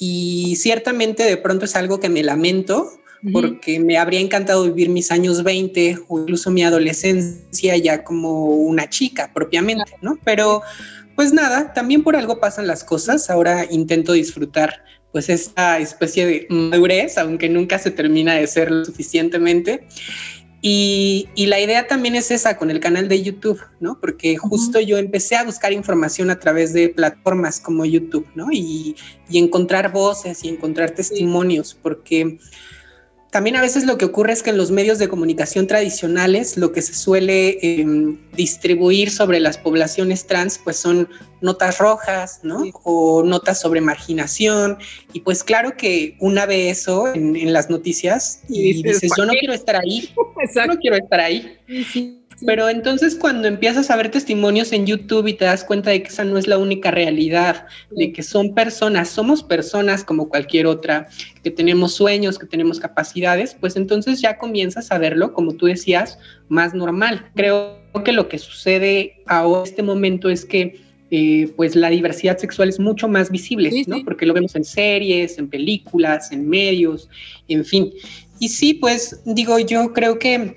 [0.00, 2.92] Y ciertamente de pronto es algo que me lamento
[3.32, 8.88] porque me habría encantado vivir mis años 20 o incluso mi adolescencia ya como una
[8.88, 10.18] chica propiamente, ¿no?
[10.24, 10.62] Pero
[11.16, 13.28] pues nada, también por algo pasan las cosas.
[13.28, 18.84] Ahora intento disfrutar pues esta especie de madurez, aunque nunca se termina de ser lo
[18.84, 19.86] suficientemente.
[20.60, 23.98] Y, la idea también es esa con el canal de YouTube, ¿no?
[24.00, 28.48] Porque justo yo empecé a buscar información a través de plataformas como YouTube, ¿no?
[28.50, 28.96] Y,
[29.30, 32.38] y encontrar voces y encontrar testimonios, porque
[33.30, 36.72] también a veces lo que ocurre es que en los medios de comunicación tradicionales lo
[36.72, 41.08] que se suele em, distribuir sobre las poblaciones trans pues son
[41.42, 42.64] notas rojas, ¿no?
[42.84, 44.78] O notas sobre marginación.
[45.12, 49.52] Y pues claro que una ve eso en, las noticias y, dices, yo no quiero
[49.52, 50.10] estar ahí,
[50.54, 51.56] yo no quiero estar ahí.
[51.92, 52.27] Sí.
[52.46, 56.08] Pero entonces cuando empiezas a ver testimonios en YouTube y te das cuenta de que
[56.08, 61.08] esa no es la única realidad, de que son personas, somos personas como cualquier otra,
[61.42, 66.18] que tenemos sueños, que tenemos capacidades, pues entonces ya comienzas a verlo, como tú decías,
[66.48, 67.28] más normal.
[67.34, 72.36] Creo que lo que sucede ahora en este momento es que eh, pues la diversidad
[72.36, 74.04] sexual es mucho más visible, ¿no?
[74.04, 77.08] Porque lo vemos en series, en películas, en medios,
[77.48, 77.90] en fin.
[78.38, 80.54] Y sí, pues digo, yo creo que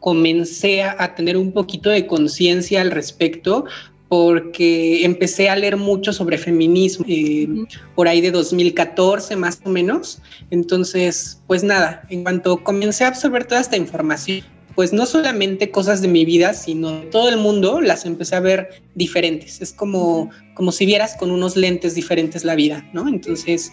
[0.00, 3.64] comencé a, tener un poquito de conciencia al respecto
[4.08, 7.46] porque empecé a leer mucho sobre feminismo eh,
[7.94, 10.22] por ahí de 2014 más o menos.
[10.50, 16.00] Entonces, pues nada, en cuanto comencé a absorber toda esta información, pues no solamente cosas
[16.00, 19.60] de mi vida, sino de todo el mundo, las empecé a ver diferentes.
[19.60, 23.08] Es como, como si vieras con unos lentes diferentes la vida, ¿no?
[23.08, 23.72] Entonces,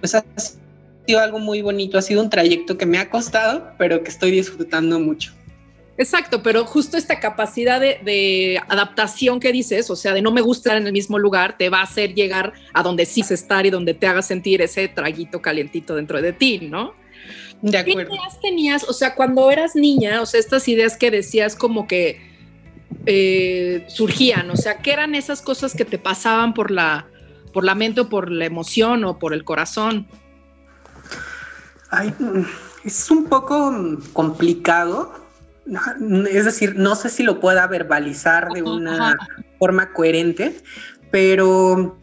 [0.00, 0.24] pues ha
[1.06, 4.32] sido algo muy bonito, ha sido un trayecto que me ha costado, pero que estoy
[4.32, 5.32] disfrutando mucho.
[5.98, 10.70] Exacto, pero justo esta capacidad de, adaptación que dices, o sea, de no me gusta
[10.70, 13.66] estar en el mismo lugar, te va a hacer llegar a donde sí se estar
[13.66, 16.94] y donde te haga sentir ese traguito calientito dentro de ti, ¿no?
[17.60, 18.10] De acuerdo.
[18.10, 18.88] ¿Qué ideas tenías?
[18.88, 22.20] O sea, cuando eras niña, o sea, estas ideas que decías como que
[23.06, 27.06] eh, surgían, o sea, ¿qué eran esas cosas que te pasaban por la,
[27.52, 30.08] por la mente o por la emoción o por el corazón?
[31.90, 32.12] Ay,
[32.82, 33.72] es un poco
[34.14, 35.21] complicado
[36.30, 39.16] es decir, no sé si lo pueda verbalizar de una
[39.58, 40.56] forma coherente,
[41.10, 41.98] pero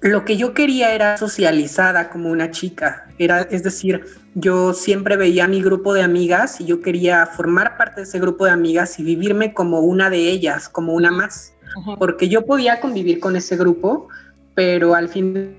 [0.00, 3.06] lo que yo quería era socializada como una chica.
[3.18, 7.76] Era, es decir, yo siempre veía a mi grupo de amigas y yo quería formar
[7.76, 11.54] parte de ese grupo de amigas y vivirme como una de ellas, como una más.
[11.98, 14.08] Porque yo podía convivir con ese grupo,
[14.54, 15.56] pero al final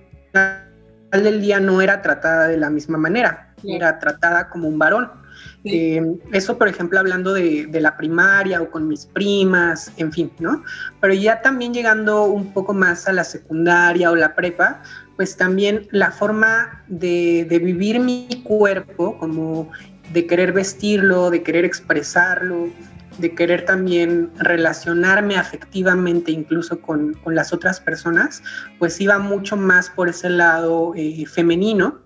[1.11, 3.53] del día no era tratada de la misma manera.
[3.63, 5.09] Era tratada como un varón.
[5.63, 10.63] Eh, eso, por ejemplo, hablando de, la primaria o con mis primas, en fin, ¿no?
[11.01, 14.81] Pero ya también llegando un poco más a la secundaria o la prepa,
[15.15, 19.71] pues también la forma de, vivir mi cuerpo, como
[20.13, 22.69] de querer vestirlo, de querer expresarlo,
[23.17, 28.43] de querer también relacionarme afectivamente incluso con, las otras personas,
[28.77, 32.04] pues iba mucho más por ese lado eh, femenino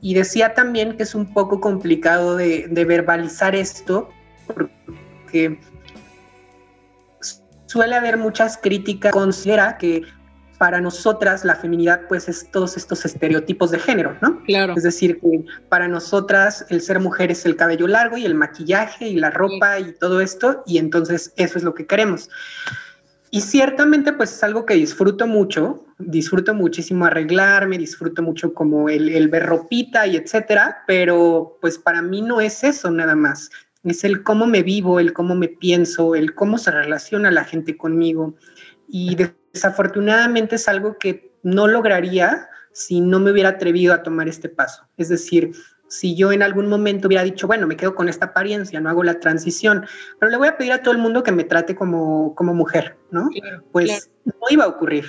[0.00, 4.08] y decía también que es un poco complicado de, verbalizar esto,
[4.46, 5.58] porque
[7.66, 10.02] suele haber muchas críticas, considera que
[10.58, 14.42] para nosotras la feminidad pues es todos estos estereotipos de género, ¿no?
[14.44, 14.74] Claro.
[14.76, 19.08] Es decir, que para nosotras el ser mujer es el cabello largo y el maquillaje
[19.08, 22.28] y la ropa y todo esto y entonces eso es lo que queremos.
[23.30, 29.08] Y ciertamente pues es algo que disfruto mucho, disfruto muchísimo arreglarme, disfruto mucho como el,
[29.08, 33.50] el ver ropita y etcétera, pero pues para mí no es eso nada más,
[33.84, 37.76] es el cómo me vivo, el cómo me pienso, el cómo se relaciona la gente
[37.76, 38.34] conmigo.
[38.88, 39.16] Y
[39.52, 44.86] desafortunadamente es algo que no lograría si no me hubiera atrevido a tomar este paso.
[44.96, 45.52] Es decir,
[45.90, 49.02] si yo en algún momento hubiera dicho, bueno, me quedo con esta apariencia, no hago
[49.02, 49.84] la transición,
[50.18, 52.96] pero le voy a pedir a todo el mundo que me trate como, como mujer,
[53.10, 53.28] ¿no?
[53.72, 55.06] pues no iba a ocurrir.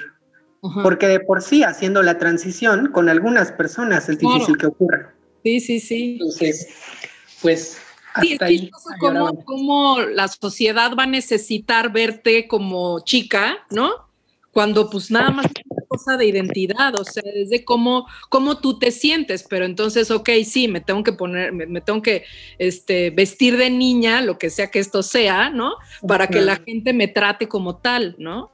[0.84, 5.14] Porque de por sí, haciendo la transición con algunas personas es difícil que ocurra.
[5.44, 6.14] Sí, sí, sí.
[6.14, 6.68] Entonces,
[7.42, 7.78] pues
[8.14, 8.70] hasta ahí.
[9.46, 14.12] cómo la sociedad va a necesitar verte como chica, ¿no?
[14.52, 18.80] cuando pues nada más es cosa de identidad, o sea, es de cómo, cómo tú
[18.80, 22.24] te sientes, pero entonces, ok, sí, me tengo que poner, me, tengo que
[22.60, 25.74] este, vestir de niña, lo que sea que esto sea, ¿no?
[26.08, 28.52] Para que la gente me trate como tal, ¿no?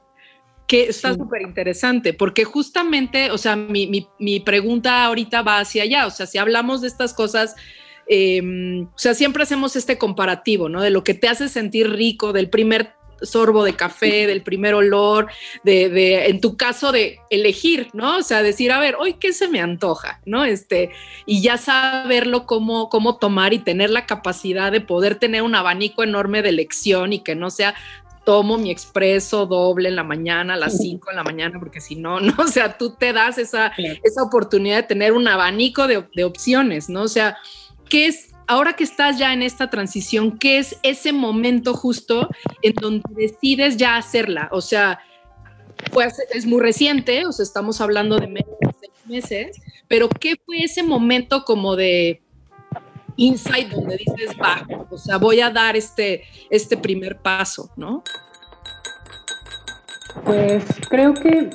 [0.66, 5.84] Que está súper interesante, porque justamente, o sea, mi, mi, mi, pregunta ahorita va hacia
[5.84, 7.54] allá, o sea, si hablamos de estas cosas...
[8.10, 10.80] Em, o sea, siempre hacemos este comparativo, ¿no?
[10.80, 15.28] De lo que te hace sentir rico, del primer sorbo de café, del primer olor,
[15.64, 18.18] de, de, en tu caso, de elegir, ¿no?
[18.18, 20.44] O sea, decir, a ver, hoy qué se me antoja, ¿no?
[20.44, 20.90] Este,
[21.26, 26.02] y ya saberlo cómo, cómo tomar y tener la capacidad de poder tener un abanico
[26.02, 27.74] enorme de elección y que no sea
[28.24, 31.96] tomo mi expreso doble en la mañana, a las 5 en la mañana, porque si
[31.96, 36.06] no, no, o sea, tú te das esa, esa oportunidad de tener un abanico de,
[36.14, 37.04] de opciones, ¿no?
[37.04, 37.38] O sea,
[37.88, 42.28] ¿qué es ahora que estás ya en esta transición, ¿qué es ese momento justo
[42.62, 44.48] en donde decides ya hacerla?
[44.50, 44.98] O sea,
[45.92, 50.34] pues es muy reciente, o sea, estamos hablando de menos de seis meses, pero ¿qué
[50.44, 52.22] fue ese momento como de
[53.16, 58.02] insight donde dices, va, o sea, voy a dar este, este primer paso, ¿no?
[60.24, 61.50] Pues creo que,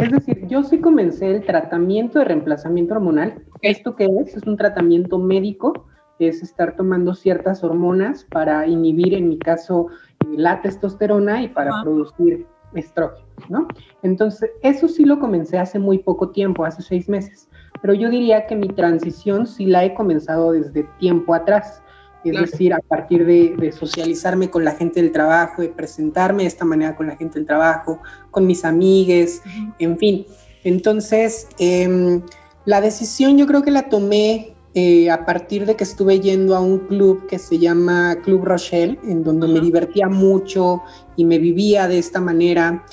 [0.00, 3.42] es decir, yo sí comencé el tratamiento de reemplazamiento hormonal.
[3.62, 4.36] ¿Esto qué es?
[4.36, 5.86] Es un tratamiento médico
[6.28, 9.88] es estar tomando ciertas hormonas para inhibir, en mi caso,
[10.30, 13.68] la testosterona y para producir estrógenos, ¿no?
[14.02, 17.48] Entonces, eso sí lo comencé hace muy poco tiempo, hace seis meses,
[17.82, 21.82] pero yo diría que mi transición sí la he comenzado desde tiempo atrás,
[22.22, 26.66] es decir, a partir de, socializarme con la gente del trabajo, de presentarme de esta
[26.66, 29.42] manera con la gente del trabajo, con mis amigues,
[29.78, 30.26] en fin.
[30.64, 32.20] Entonces, em,
[32.66, 36.60] la decisión yo creo que la tomé eh, a partir de que estuve yendo a
[36.60, 40.80] un club que se llama Club Rochelle, en donde me divertía mucho
[41.16, 42.84] y me vivía de esta manera.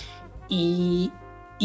[0.49, 1.11] Y,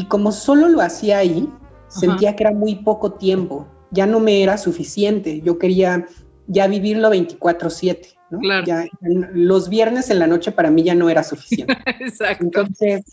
[0.08, 1.48] como solo lo hacía ahí,
[1.88, 6.06] sentía que era muy poco tiempo, ya no me era suficiente, yo quería
[6.46, 8.08] ya vivirlo 24/7.
[8.30, 8.40] ¿no?
[8.64, 8.86] Ya,
[9.34, 11.76] los viernes en la noche para mí ya no era suficiente.
[12.00, 12.44] Exacto.
[12.44, 13.04] Entonces,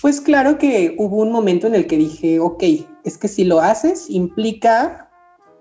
[0.00, 2.64] pues claro que hubo un momento en el que dije, ok,
[3.04, 5.03] es que si lo haces implica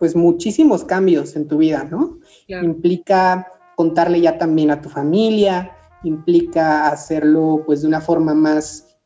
[0.04, 2.18] pues muchísimos cambios en tu vida, ¿no?
[2.50, 8.98] Implica contarle ya también a tu familia, implica hacerlo pues de una forma más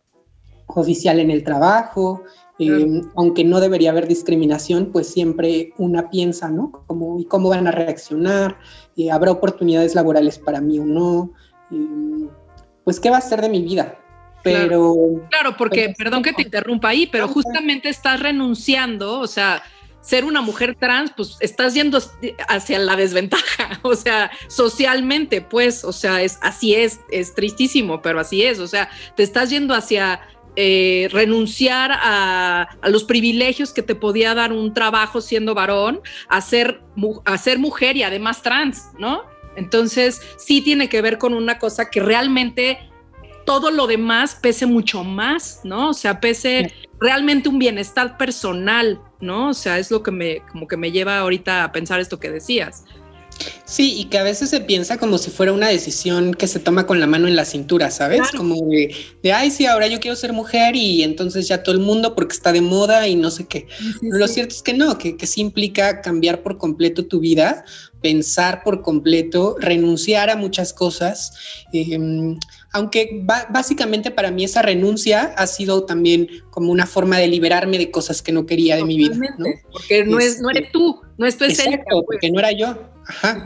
[0.66, 2.24] oficial en el trabajo,
[2.58, 6.72] em, aunque no debería haber discriminación, pues siempre una piensa, ¿no?
[6.88, 8.58] ¿Cómo, cómo van a reaccionar?
[8.96, 11.32] Eh, ¿Habrá oportunidades laborales para mí o no?
[11.70, 12.28] Em,
[12.84, 14.00] pues, ¿qué va a ser de mi vida?
[14.42, 14.96] Pero...
[15.30, 19.62] Claro, porque, perdón que te interrumpa ahí, pero justamente estás renunciando, o sea,
[20.02, 22.00] ser una mujer trans, pues estás yendo
[22.48, 28.20] hacia la desventaja, o sea, socialmente, pues, o sea, es así es, es tristísimo, pero
[28.20, 30.22] así es, o sea, te estás yendo hacia
[30.60, 36.82] eh, renunciar a, los privilegios que te podía dar un trabajo siendo varón, a ser,
[37.26, 39.22] a ser mujer y además trans, ¿no?
[39.56, 42.80] Entonces, sí tiene que ver con una cosa que realmente
[43.46, 45.90] todo lo demás pese mucho más, ¿no?
[45.90, 49.50] O sea, pese realmente un bienestar personal, ¿no?
[49.50, 52.30] O sea, es lo que me, como que me lleva ahorita a pensar esto que
[52.30, 52.84] decías.
[53.66, 56.88] Sí, y que a veces se piensa como si fuera una decisión que se toma
[56.88, 58.32] con la mano en la cintura, ¿sabes?
[58.36, 58.96] Como de,
[59.32, 62.52] ay, sí, ahora yo quiero ser mujer y entonces ya todo el mundo porque está
[62.52, 63.68] de moda y no sé qué.
[64.02, 67.64] lo cierto es que no, que, que sí implica cambiar por completo tu vida,
[68.02, 71.34] pensar por completo, renunciar a muchas cosas.
[71.74, 72.40] Em,
[72.78, 77.90] aunque básicamente para mí esa renuncia ha sido también como una forma de liberarme de
[77.90, 79.16] cosas que no quería de mi vida.
[79.40, 79.48] ¿no?
[79.72, 81.84] Porque no, es, no eres tú, no es tu esencia.
[81.90, 82.04] Pues.
[82.06, 82.78] porque no era yo.
[83.08, 83.44] Ajá.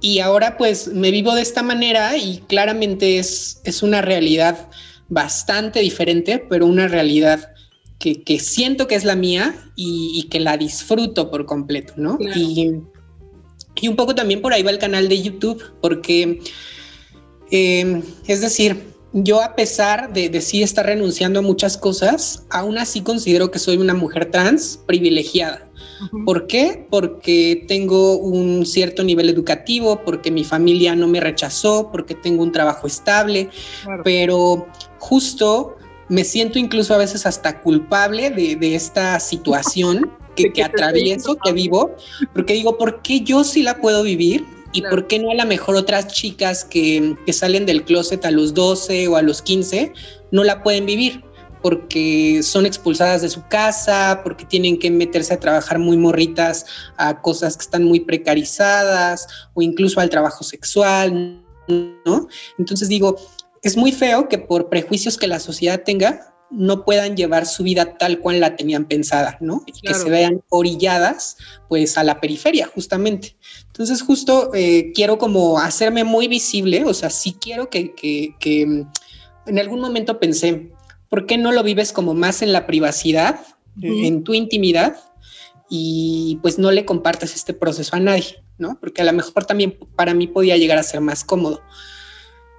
[0.00, 4.70] Y ahora pues me vivo de esta manera y claramente es, es una realidad
[5.08, 7.52] bastante diferente, pero una realidad
[7.98, 12.18] que, que siento que es la mía y, que la disfruto por completo, ¿no?
[12.34, 12.80] Y,
[13.82, 16.40] y un poco también por ahí va el canal de YouTube, porque
[17.50, 22.76] Em, es decir, yo a pesar de, de sí estar renunciando a muchas cosas, aún
[22.78, 25.66] así considero que soy una mujer trans privilegiada.
[26.24, 26.86] ¿Por qué?
[26.90, 32.52] Porque tengo un cierto nivel educativo, porque mi familia no me rechazó, porque tengo un
[32.52, 33.48] trabajo estable,
[34.04, 34.66] pero
[34.98, 35.76] justo
[36.08, 41.92] me siento incluso a veces hasta culpable de, esta situación que, que atravieso, que vivo,
[42.34, 45.46] porque digo, ¿por qué yo sí la puedo vivir ¿Y por qué no a lo
[45.46, 49.92] mejor otras chicas que, salen del closet a los 12 o a los 15
[50.32, 51.22] no la pueden vivir?
[51.62, 56.64] porque son expulsadas de su casa, porque tienen que meterse a trabajar muy morritas
[56.96, 62.28] a cosas que están muy precarizadas o incluso al trabajo sexual, ¿no?
[62.58, 63.16] Entonces digo,
[63.62, 67.98] es muy feo que por prejuicios que la sociedad tenga, no puedan llevar su vida
[67.98, 69.62] tal cual la tenían pensada, ¿no?
[69.66, 71.36] Y que se vean orilladas,
[71.68, 73.36] pues, a la periferia, justamente.
[73.66, 78.88] Entonces, justo eh, quiero como hacerme muy visible, o sea, sí quiero que, que, mm,
[79.46, 80.72] en algún momento pensé,
[81.08, 83.40] ¿por qué no lo vives como más en la privacidad,
[83.80, 84.96] en tu intimidad?
[85.68, 88.78] Y pues no le compartes este proceso a nadie, ¿no?
[88.80, 91.60] Porque a lo mejor también para mí podía llegar a ser más cómodo.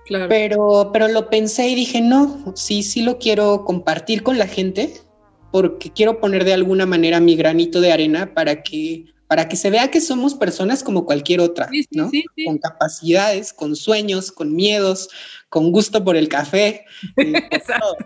[0.09, 4.93] Pero, pero lo pensé y dije, no, sí, sí lo quiero compartir con la gente
[5.51, 9.69] porque quiero poner de alguna manera mi granito de arena para que, para que se
[9.69, 12.11] vea que somos personas como cualquier otra, ¿no?
[12.45, 15.09] con capacidades, con sueños, con miedos,
[15.49, 16.85] con gusto por el café.
[17.17, 17.97] Exacto.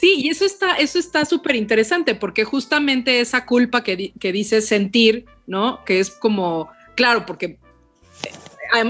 [0.01, 4.67] Sí, y eso está, eso está súper interesante porque justamente esa culpa que, que dices
[4.67, 5.83] sentir, ¿no?
[5.87, 7.59] Que es como, claro, porque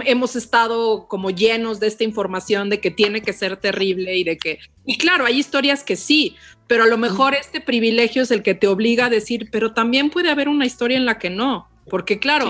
[0.05, 4.37] hemos estado como llenos de esta información de que tiene que ser terrible y de
[4.37, 8.43] que, y claro, hay historias que sí, pero a lo mejor este privilegio es el
[8.43, 11.69] que te obliga a decir, pero también puede haber una historia en la que no,
[11.89, 12.49] porque claro,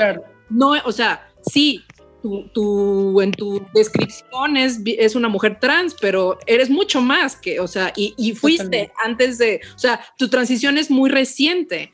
[0.51, 1.85] no, o sea, sí,
[2.53, 7.67] tú, en tu descripción es, es, una mujer trans, pero eres mucho más que, o
[7.67, 11.93] sea, y, y fuiste antes de, o sea, tu transición es muy reciente.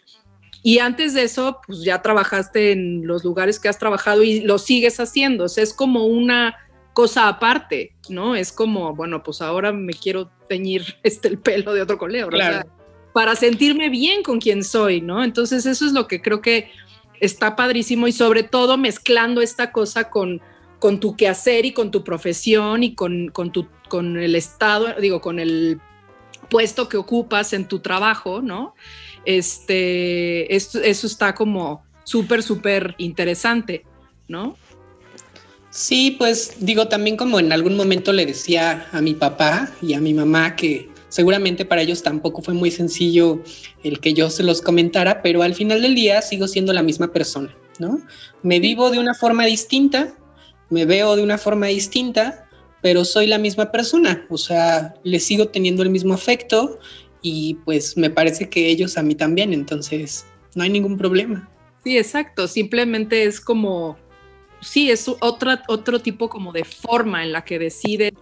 [0.63, 4.59] Y antes de eso, pues ya trabajaste en los lugares que has trabajado y lo
[4.59, 5.45] sigues haciendo.
[5.45, 6.57] O sea, es como una
[6.93, 8.35] cosa aparte, ¿no?
[8.37, 12.69] Es como, bueno, pues ahora me quiero teñir este el pelo de otro color, claro.
[13.13, 15.25] para sentirme bien con quien soy, ¿no?
[15.25, 16.71] Entonces eso es lo que creo que
[17.21, 20.41] está padrísimo y sobre todo mezclando esta cosa con,
[20.79, 25.21] con tu quehacer y con tu profesión y con, con, tu, con el estado, digo,
[25.21, 25.81] con el
[26.49, 28.75] puesto que ocupas en tu trabajo, ¿no?
[29.25, 33.85] Este, eso está como súper, súper interesante,
[34.29, 34.57] ¿no?
[35.71, 40.01] Sí, pues digo, también como en algún momento le decía a mi papá y a
[40.01, 43.41] mi mamá que seguramente para ellos tampoco fue muy sencillo
[43.85, 47.13] el que yo se los comentara, pero al final del día sigo siendo la misma
[47.13, 48.01] persona, ¿no?
[48.43, 50.17] Me vivo de una forma distinta,
[50.71, 52.49] me veo de una forma distinta,
[52.83, 56.81] pero soy la misma persona, o sea, le sigo teniendo el mismo afecto
[57.23, 61.49] y pues me parece que ellos a mí también, entonces no hay ningún problema.
[61.85, 62.49] Sí, exacto.
[62.49, 63.97] Simplemente es como,
[64.61, 68.13] sí, es otra, otro tipo como de forma en la que decides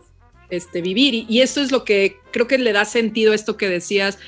[0.51, 1.27] este, vivir.
[1.29, 4.19] Y, eso es lo que creo que le da sentido a esto que decías.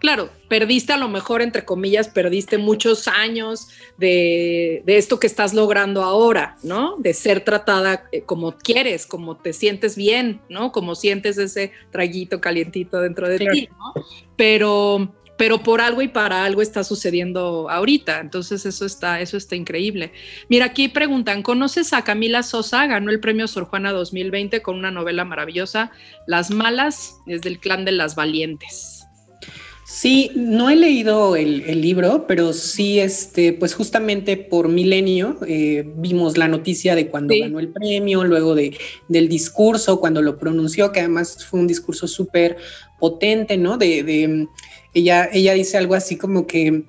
[0.00, 6.02] Claro, perdiste a lo mejor, entre comillas, perdiste muchos años de, esto que estás logrando
[6.02, 6.96] ahora, ¿no?
[6.96, 10.72] De ser tratada eh, como quieres, como te sientes bien, ¿no?
[10.72, 14.02] Como sientes ese traguito calientito dentro de ti, ¿no?
[14.36, 18.20] Pero, pero por algo y para algo está sucediendo ahorita.
[18.20, 20.12] Entonces eso está, eso está increíble.
[20.48, 22.86] Mira, aquí preguntan, ¿conoces a Camila Sosa?
[22.86, 25.90] Ganó el premio Sor Juana 2020 con una novela maravillosa,
[26.26, 28.99] Las Malas, es del clan de las valientes.
[29.92, 36.38] Sí, no he leído el, libro, pero sí, este, pues justamente por Milenio eh, vimos
[36.38, 38.78] la noticia de cuando ganó el premio, luego de,
[39.08, 42.56] del discurso, cuando lo pronunció, que además fue un discurso súper
[43.00, 43.76] potente, ¿no?
[43.76, 44.46] de,
[44.94, 46.84] ella, ella dice algo así como que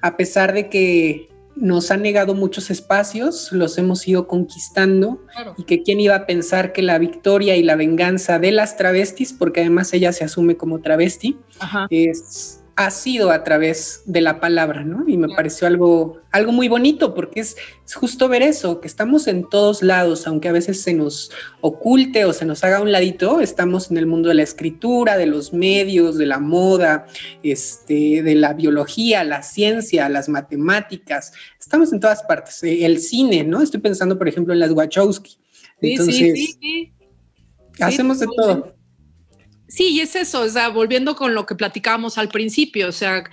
[0.00, 1.28] a pesar de que
[1.60, 5.20] nos han negado muchos espacios, los hemos ido conquistando
[5.56, 9.32] y que quién iba a pensar que la victoria y la venganza de las travestis,
[9.32, 11.36] porque además ella se asume como travesti,
[11.90, 15.04] es ha sido a través de la palabra, ¿no?
[15.08, 17.56] Y me pareció algo, algo muy bonito porque es,
[17.92, 22.32] justo ver eso, que estamos en todos lados, aunque a veces se nos oculte o
[22.32, 26.18] se nos haga un ladito, estamos en el mundo de la escritura, de los medios,
[26.18, 27.08] de la moda,
[27.42, 33.42] este, de la biología, la ciencia, las matemáticas, estamos en todas partes, eh, el cine,
[33.42, 33.60] ¿no?
[33.60, 35.36] Estoy pensando, por ejemplo, en las Wachowski.
[35.80, 36.92] Entonces, sí, sí, sí,
[37.80, 38.77] hacemos de todo.
[39.68, 43.24] Sí, y es eso, o sea, volviendo con lo que platicábamos al principio, o sea,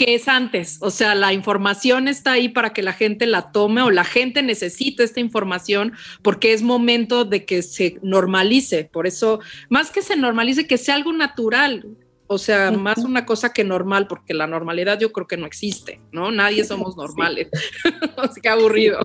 [0.00, 0.78] ¿qué es antes?
[0.80, 4.42] O sea, la información está ahí para que la gente la tome o la gente
[4.42, 5.92] necesita esta información
[6.22, 8.84] porque es momento de que se normalice.
[8.84, 11.84] Por eso, más que se normalice, que sea algo natural.
[12.28, 16.00] O sea, más una cosa que normal, porque la normalidad yo creo que no existe,
[16.12, 16.30] ¿no?
[16.30, 17.48] Nadie somos normales.
[18.16, 19.00] Así que aburrido.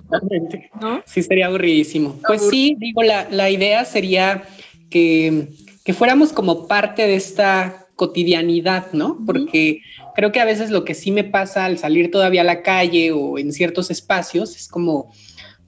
[1.04, 2.20] Sí, sería aburridísimo.
[2.26, 4.44] Pues sí, digo, la, la idea sería
[4.88, 5.48] que
[5.86, 9.22] que fuéramos como parte de esta cotidianidad, ¿no?
[9.24, 9.82] Porque
[10.16, 13.12] creo que a veces lo que sí me pasa al salir todavía a la calle
[13.12, 15.12] o en ciertos espacios es como,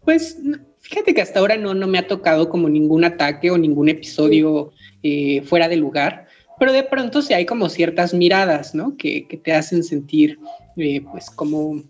[0.04, 0.36] pues,
[0.80, 4.72] fíjate que hasta ahora no, no me ha tocado como ningún ataque o ningún episodio
[5.04, 6.26] eh, fuera de lugar,
[6.58, 8.96] pero de pronto sí hay como ciertas miradas, ¿no?
[8.96, 10.40] Que, te hacen sentir,
[10.76, 11.84] eh, pues, como,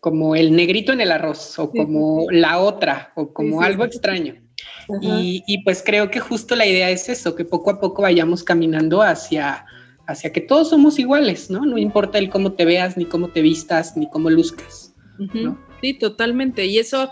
[0.00, 4.42] como el negrito en el arroz o como la otra o como algo extraño
[5.00, 9.02] y, pues creo que justo la idea es eso, que poco a poco vayamos caminando
[9.02, 9.64] hacia,
[10.06, 11.64] hacia que todos somos iguales, ¿no?
[11.64, 14.94] No importa el cómo te veas, ni cómo te vistas, ni cómo luzcas.
[15.80, 16.66] Sí, totalmente.
[16.66, 17.10] Y eso,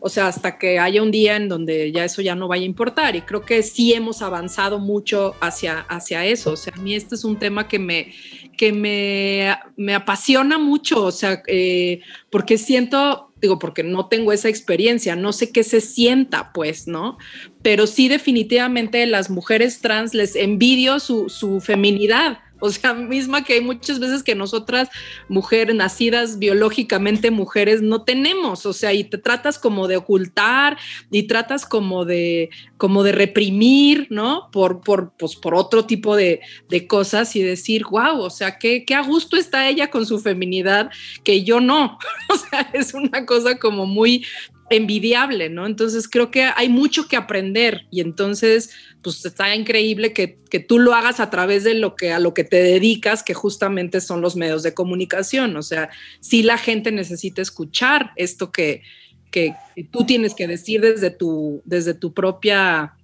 [0.00, 2.66] o sea, hasta que haya un día en donde ya eso ya no vaya a
[2.66, 3.16] importar.
[3.16, 6.52] Y creo que sí hemos avanzado mucho hacia, hacia eso.
[6.52, 8.12] O sea, a mí este es un tema que me,
[8.58, 14.48] que me, me apasiona mucho, o sea, eh, porque siento, digo, porque no tengo esa
[14.48, 17.18] experiencia, no sé qué se sienta, pues, ¿no?
[17.62, 23.54] Pero sí definitivamente las mujeres trans les envidio su, su feminidad o sea, misma que
[23.54, 24.88] hay muchas veces que nosotras,
[25.28, 28.66] mujeres nacidas biológicamente mujeres, no tenemos.
[28.66, 30.78] O sea, y te tratas como de ocultar
[31.10, 34.50] y tratas como de, como de reprimir, ¿no?
[34.50, 38.84] Por, por, pues, por otro tipo de, de cosas y decir, wow, o sea, qué,
[38.84, 40.90] qué a gusto está ella con su feminidad
[41.24, 41.98] que yo no.
[42.28, 44.24] o sea, es una cosa como muy
[44.70, 45.66] envidiable, ¿no?
[45.66, 48.70] Entonces creo que hay mucho que aprender y entonces
[49.02, 52.44] pues está increíble que, tú lo hagas a través de lo que a lo que
[52.44, 55.90] te dedicas, que justamente son los medios de comunicación, o sea,
[56.20, 58.82] si la gente necesita escuchar esto que,
[59.30, 59.54] que
[59.90, 62.97] tú tienes que decir desde tu, desde tu propia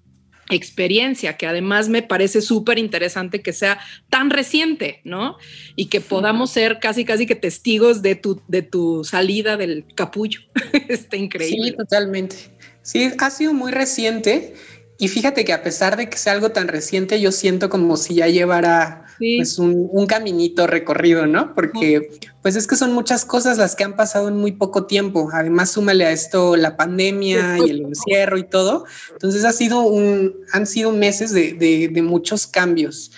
[0.51, 3.78] experiencia, que además me parece súper interesante que sea
[4.11, 5.36] tan reciente, ¿no?
[5.76, 10.40] Y que podamos ser casi, casi que testigos de tu, de tu salida del capullo.
[10.88, 11.70] Está increíble.
[11.70, 12.36] Sí, totalmente.
[12.82, 14.55] Sí, ha sido muy reciente
[14.99, 18.14] y fíjate que a pesar de que sea algo tan reciente, yo siento como si
[18.14, 21.55] ya llevara pues un, caminito recorrido, ¿no?
[21.55, 22.11] Porque
[22.42, 25.30] pues es que son muchas cosas las que han pasado en muy poco tiempo.
[25.32, 28.84] Además, súmale a esto la pandemia y el encierro y todo.
[29.12, 33.11] Entonces ha sido un, han sido meses de, de, de muchos cambios.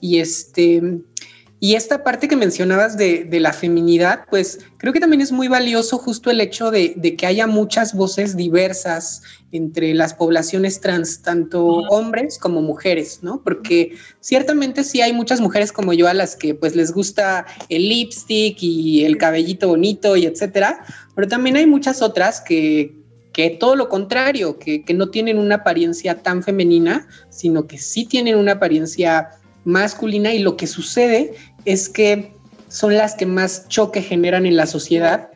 [0.00, 0.82] Y este,
[1.62, 5.98] y esta parte que mencionabas de, la feminidad, pues creo que también es muy valioso
[5.98, 12.38] justo el hecho de, que haya muchas voces diversas entre las poblaciones trans, tanto hombres
[12.38, 13.42] como mujeres, ¿no?
[13.42, 17.90] Porque ciertamente sí hay muchas mujeres como yo a las que pues les gusta el
[17.90, 20.82] lipstick y el cabellito bonito y etcétera,
[21.14, 22.94] pero también hay muchas otras que,
[23.34, 28.06] que todo lo contrario, que, que no tienen una apariencia tan femenina, sino que sí
[28.06, 29.28] tienen una apariencia
[29.64, 31.34] masculina y lo que sucede
[31.64, 32.32] es que
[32.68, 35.30] son las que más choque generan en la sociedad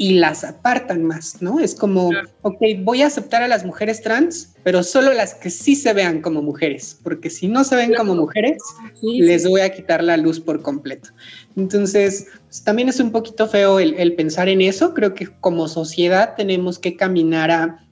[0.00, 1.58] y las apartan más, ¿no?
[1.58, 2.10] Es como,
[2.42, 6.22] ok, voy a aceptar a las mujeres trans, pero solo las que sí se vean
[6.22, 8.62] como mujeres, porque si no se ven como mujeres,
[9.02, 11.10] les voy a quitar la luz por completo.
[11.56, 14.94] Entonces, pues, también es un poquito feo el, pensar en eso.
[14.94, 17.84] Creo que como sociedad tenemos que caminar a,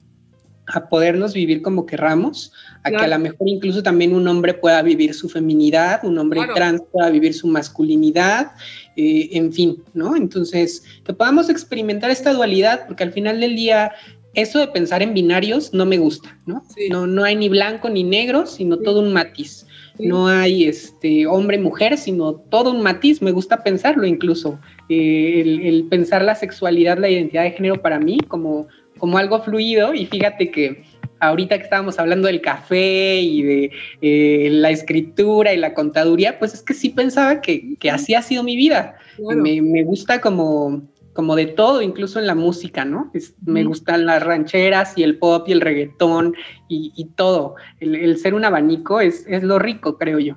[0.67, 2.51] a podernos vivir como querramos,
[2.83, 6.41] a que a lo mejor incluso también un hombre pueda vivir su feminidad, un hombre
[6.53, 8.51] trans pueda vivir su masculinidad,
[8.95, 10.15] eh, en fin, ¿no?
[10.15, 13.91] Entonces, que podamos experimentar esta dualidad, porque al final del día,
[14.33, 16.63] eso de pensar en binarios no me gusta, ¿no?
[16.89, 19.65] No, no hay ni blanco ni negro, sino todo un matiz.
[19.99, 23.21] No hay este hombre-mujer, sino todo un matiz.
[23.21, 24.59] Me gusta pensarlo incluso.
[24.89, 28.67] Eh, el, pensar la sexualidad, la identidad de género para mí como,
[28.97, 29.93] como algo fluido.
[29.93, 30.83] Y fíjate que
[31.19, 33.71] ahorita que estábamos hablando del café y de
[34.01, 38.43] eh, la escritura y la contaduría, pues es que sí pensaba que, así ha sido
[38.43, 38.97] mi vida.
[39.19, 40.83] Me, gusta como,
[41.13, 43.11] como de todo, incluso en la música, ¿no?
[43.45, 46.35] Me gustan las rancheras y el pop y el reggaetón
[46.67, 47.55] y, todo.
[47.79, 50.35] El, ser un abanico es, es lo rico, creo yo.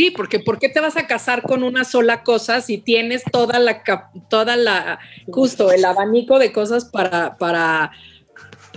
[0.00, 3.58] Sí, porque ¿por qué te vas a casar con una sola cosa si tienes toda
[3.58, 3.82] la,
[4.30, 7.92] toda la, justo el abanico de cosas para, para,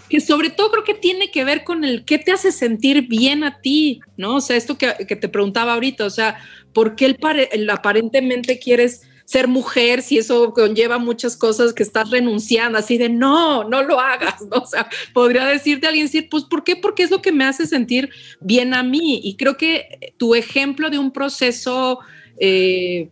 [0.10, 3.46] que sobre todo creo que tiene que ver con el qué te hace sentir bien
[3.46, 4.36] a ti, ¿no?
[4.36, 6.40] O sea, esto que, te preguntaba ahorita, o sea,
[6.74, 7.16] ¿por qué
[7.54, 13.10] el, aparentemente quieres ser mujer si eso conlleva muchas cosas que estás renunciando, así de
[13.10, 14.58] no, no lo hagas, ¿no?
[14.58, 16.76] O sea, podría decirte a alguien, decir, pues, ¿por qué?
[16.76, 18.10] Porque es lo que me hace sentir
[18.40, 19.22] bien a mí.
[19.24, 22.00] Y creo que tu ejemplo de un proceso...
[22.38, 23.10] Eh,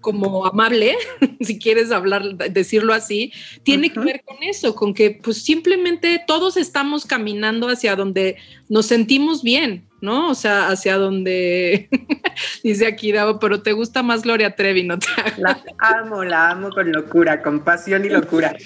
[0.00, 0.96] como amable,
[1.40, 3.32] si quieres hablar, decirlo así,
[3.62, 8.36] tiene que ver con eso, con que pues simplemente todos estamos caminando hacia donde
[8.68, 10.30] nos sentimos bien, ¿no?
[10.30, 11.88] O sea, hacia donde
[12.64, 14.98] dice aquí Davo, pero te gusta más Gloria Trevi, ¿no?
[14.98, 18.56] Te la amo, la amo con locura, con pasión y locura.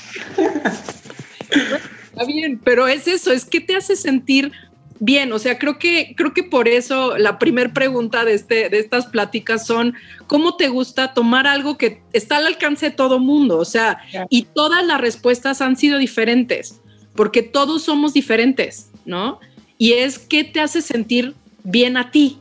[1.51, 4.53] Está bien, pero es eso, es que te hace sentir
[5.01, 8.79] bien, o sea, creo que, creo que por eso la primera pregunta de, este, de
[8.79, 9.95] estas pláticas son,
[10.27, 13.59] ¿cómo te gusta tomar algo que está al alcance de todo mundo?
[13.59, 13.99] O sea,
[14.31, 16.81] y todas las respuestas han sido diferentes,
[17.15, 19.41] porque todos somos diferentes, ¿no?
[19.85, 22.39] Y es qué te hace sentir bien a ti.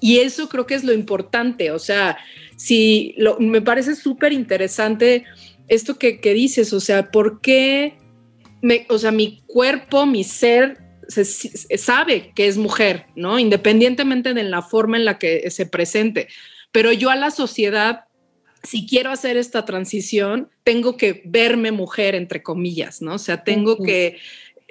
[0.00, 2.16] Y eso creo que es lo importante, o sea,
[2.56, 5.24] si me parece súper interesante
[5.68, 7.98] esto que, que dices, o sea, ¿por qué?
[8.62, 11.24] Me, o sea, mi cuerpo, mi ser se,
[11.76, 13.38] sabe que es mujer, ¿no?
[13.38, 16.28] Independientemente de la forma en la que se presente.
[16.72, 18.04] Pero yo a la sociedad,
[18.62, 23.16] si quiero hacer esta transición, tengo que verme mujer, entre comillas, ¿no?
[23.16, 24.16] O sea, tengo que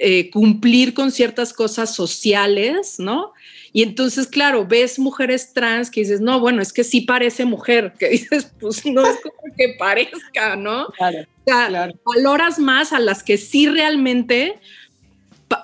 [0.02, 3.34] eh, cumplir con ciertas cosas sociales, ¿no?
[3.74, 7.94] Y entonces, claro, ves mujeres trans que dices, no, bueno, es que sí parece mujer,
[8.00, 10.88] que dices, pues no es como que parezca, ¿no?
[10.98, 14.60] Claro, o sea, valoras más a las que sí realmente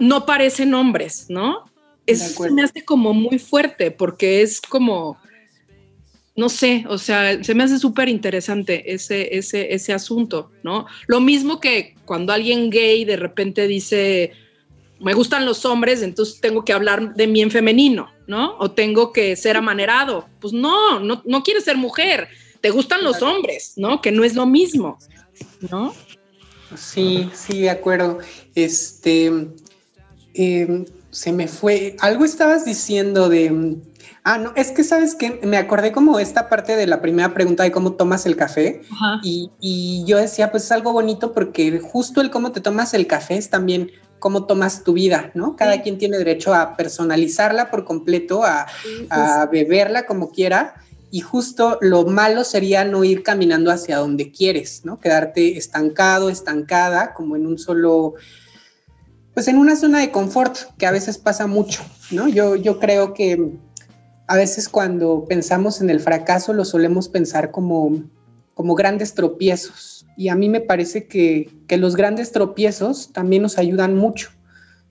[0.02, 1.72] no parecen hombres, ¿no?
[2.06, 5.18] Eso me hace como muy fuerte porque es como,
[6.36, 10.86] no sé, o sea, se me hace súper interesante ese, ese, ese asunto, ¿no?
[11.08, 14.32] Lo mismo que cuando alguien gay de repente dice,
[15.00, 18.58] me gustan los hombres, entonces tengo que hablar de mí en femenino, ¿no?
[18.60, 20.28] O tengo que ser amanerado.
[20.40, 22.28] Pues no, no, no quieres ser mujer,
[22.60, 24.02] te gustan los hombres, ¿no?
[24.02, 24.98] Que no es lo mismo,
[25.72, 25.94] ¿no?
[26.76, 28.20] Sí, sí, de acuerdo.
[28.56, 29.32] Este,
[30.36, 33.78] Em, se me fue, algo estabas diciendo de,
[34.26, 37.64] ah, no, es que sabes que me acordé como esta parte de la primera pregunta
[37.64, 38.82] de cómo tomas el café
[39.24, 43.08] y, y, yo decía, pues es algo bonito porque justo el cómo te tomas el
[43.08, 45.56] café es también cómo tomas tu vida, ¿no?
[45.56, 48.66] Cada quien tiene derecho a personalizarla por completo, a,
[49.10, 50.76] a beberla como quiera.
[51.12, 55.00] Y justo lo malo sería no ir caminando hacia donde quieres, ¿no?
[55.00, 58.16] Quedarte estancado, estancada, como en un solo,
[59.36, 62.28] pues en una zona de confort, que a veces pasa mucho, ¿no?
[62.28, 63.60] Yo, yo creo que
[64.28, 68.04] a veces cuando pensamos en el fracaso lo solemos pensar como,
[68.54, 70.06] como grandes tropiezos.
[70.18, 74.30] Y a mí me parece que, los grandes tropiezos también nos ayudan mucho.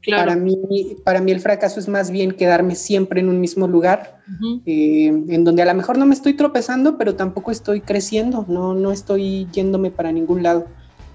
[0.07, 0.59] Para, mí,
[1.03, 4.18] para mí el fracaso es más bien quedarme siempre en un mismo lugar,
[4.66, 8.74] eh, en donde a lo mejor no me estoy tropezando, pero tampoco estoy creciendo, no,
[8.74, 10.66] no estoy yéndome para ningún lado.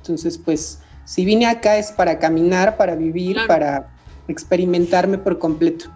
[0.02, 3.92] Entonces, pues si vine acá es para caminar, para vivir, para
[4.28, 5.92] experimentarme por completo.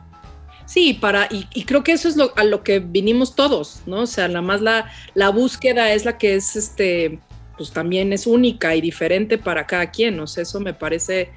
[0.65, 4.01] Sí, para, y, creo que eso es lo, a lo que vinimos todos, ¿no?
[4.01, 7.19] O sea, nada más la, búsqueda es la que es, este,
[7.57, 11.31] pues también es única y diferente para cada quien, o sea, eso me parece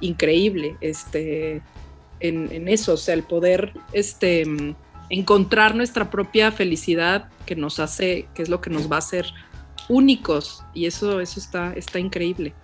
[0.00, 1.62] increíble, este,
[2.20, 4.44] en, en eso, o sea, el poder, este,
[5.08, 9.26] encontrar nuestra propia felicidad que nos hace, que es lo que nos va a hacer
[9.88, 12.54] únicos y eso, eso está, está increíble.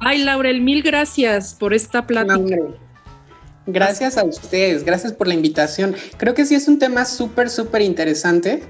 [0.00, 2.56] Ay, Laurel, mil gracias por esta plática.
[3.66, 5.94] Gracias a ustedes, gracias por la invitación.
[6.16, 8.62] Creo que sí es un tema súper, súper interesante.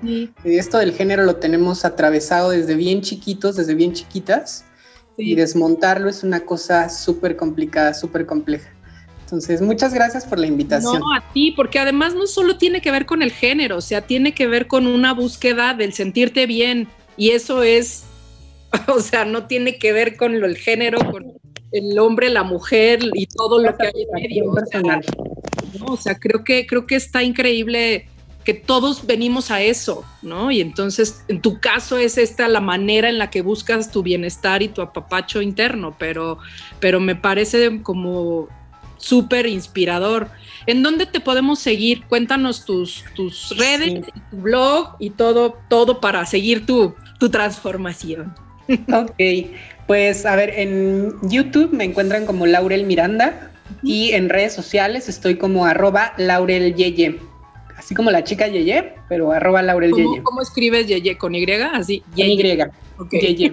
[0.45, 4.67] Esto del género lo tenemos atravesado desde bien chiquitos, desde bien chiquitas,
[5.17, 8.71] y desmontarlo es una cosa súper complicada, súper compleja.
[9.25, 11.01] Entonces, muchas gracias por la invitación.
[11.01, 14.03] No, a ti, porque además no solo tiene que ver con el género, o sea,
[14.03, 16.87] tiene que ver con una búsqueda del sentirte bien,
[17.17, 18.05] y eso es,
[18.89, 21.33] o sea, no tiene que ver con lo, el género, con
[21.73, 24.51] el hombre, la mujer y todo lo que hay en medio.
[24.51, 25.01] O sea,
[25.87, 28.09] o sea, creo que, creo que está increíble
[28.45, 30.51] que todos venimos a eso, ¿no?
[30.51, 34.63] Y entonces, en tu caso es esta la manera en la que buscas tu bienestar
[34.63, 36.39] y tu apapacho interno, pero,
[36.81, 38.49] pero me parece como
[38.97, 40.29] súper inspirador.
[40.67, 42.05] ¿En dónde te podemos seguir?
[42.07, 48.35] Cuéntanos tus, tus redes, tu blog y todo, todo para seguir tu, tu transformación.
[48.93, 49.21] Ok,
[49.87, 53.51] pues a ver, en YouTube me encuentran como Laurel Miranda
[53.83, 57.19] y en redes sociales estoy como arroba Laurel Yeye.
[57.77, 60.23] Así como la chica Yeye, pero arroba Laurel ¿Cómo, Yeye.
[60.23, 61.19] ¿Cómo escribes Yeye?
[61.19, 61.51] ¿Con Y?
[61.51, 62.03] Así.
[62.15, 62.35] Yeye.
[62.35, 63.01] Y.
[63.01, 63.21] Okay.
[63.21, 63.53] Yeye.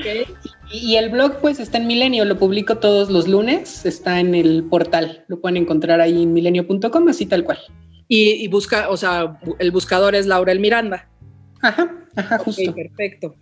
[0.00, 0.24] okay.
[0.72, 4.64] Y el blog pues está en Milenio, lo publico todos los lunes, está en el
[4.64, 7.58] portal, lo pueden encontrar ahí en milenio.com, así tal cual.
[8.08, 11.08] Y, y, busca, o sea, el buscador es Laurel Miranda.
[11.60, 12.74] Ajá, ajá, justo.
[12.74, 13.36] Perfecto.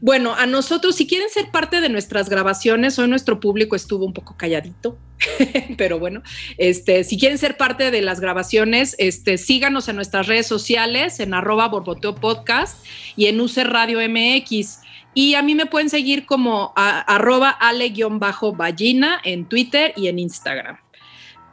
[0.00, 4.12] Bueno, a nosotros, si quieren ser parte de nuestras grabaciones, hoy nuestro público estuvo un
[4.12, 4.98] poco calladito,
[5.78, 6.22] pero bueno,
[6.58, 11.32] este, si quieren ser parte de las grabaciones, este, síganos en nuestras redes sociales, en
[11.34, 12.84] arroba borboteo podcast
[13.16, 14.80] y en UC Radio MX.
[15.16, 20.83] Y a mí me pueden seguir como a, arroba ale-ballina en Twitter y en Instagram.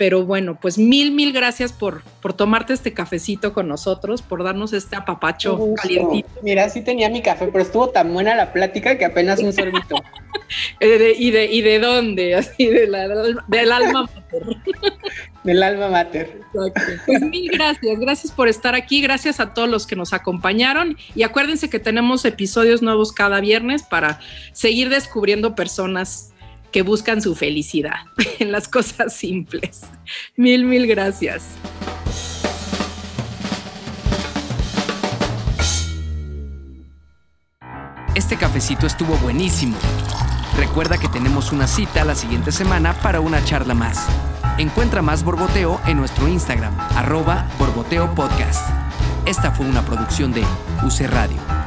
[0.01, 4.73] Pero bueno, pues mil, mil gracias por, por tomarte este cafecito con nosotros, por darnos
[4.73, 6.27] este apapacho calientito.
[6.41, 9.93] Mira, sí tenía mi café, pero estuvo tan buena la plática que apenas un sorbito.
[10.81, 12.35] Eh, ¿Y, de, ¿Y de dónde?
[12.35, 14.43] Así, de la, del alma mater.
[15.45, 16.41] del alma mater.
[17.05, 21.23] Pues mil gracias, gracias por estar aquí, gracias a todos los que nos acompañaron y
[21.23, 24.19] acuérdense que tenemos episodios nuevos cada viernes para
[24.51, 26.30] seguir descubriendo personas
[26.71, 28.05] que buscan su felicidad
[28.39, 29.81] en las cosas simples.
[30.35, 31.43] Mil, mil gracias.
[38.15, 39.77] Este cafecito estuvo buenísimo.
[40.57, 44.05] Recuerda que tenemos una cita la siguiente semana para una charla más.
[44.57, 48.69] Encuentra más Borboteo en nuestro Instagram, arroba Borboteo Podcast.
[49.25, 50.43] Esta fue una producción de
[50.83, 51.60] UC Radio.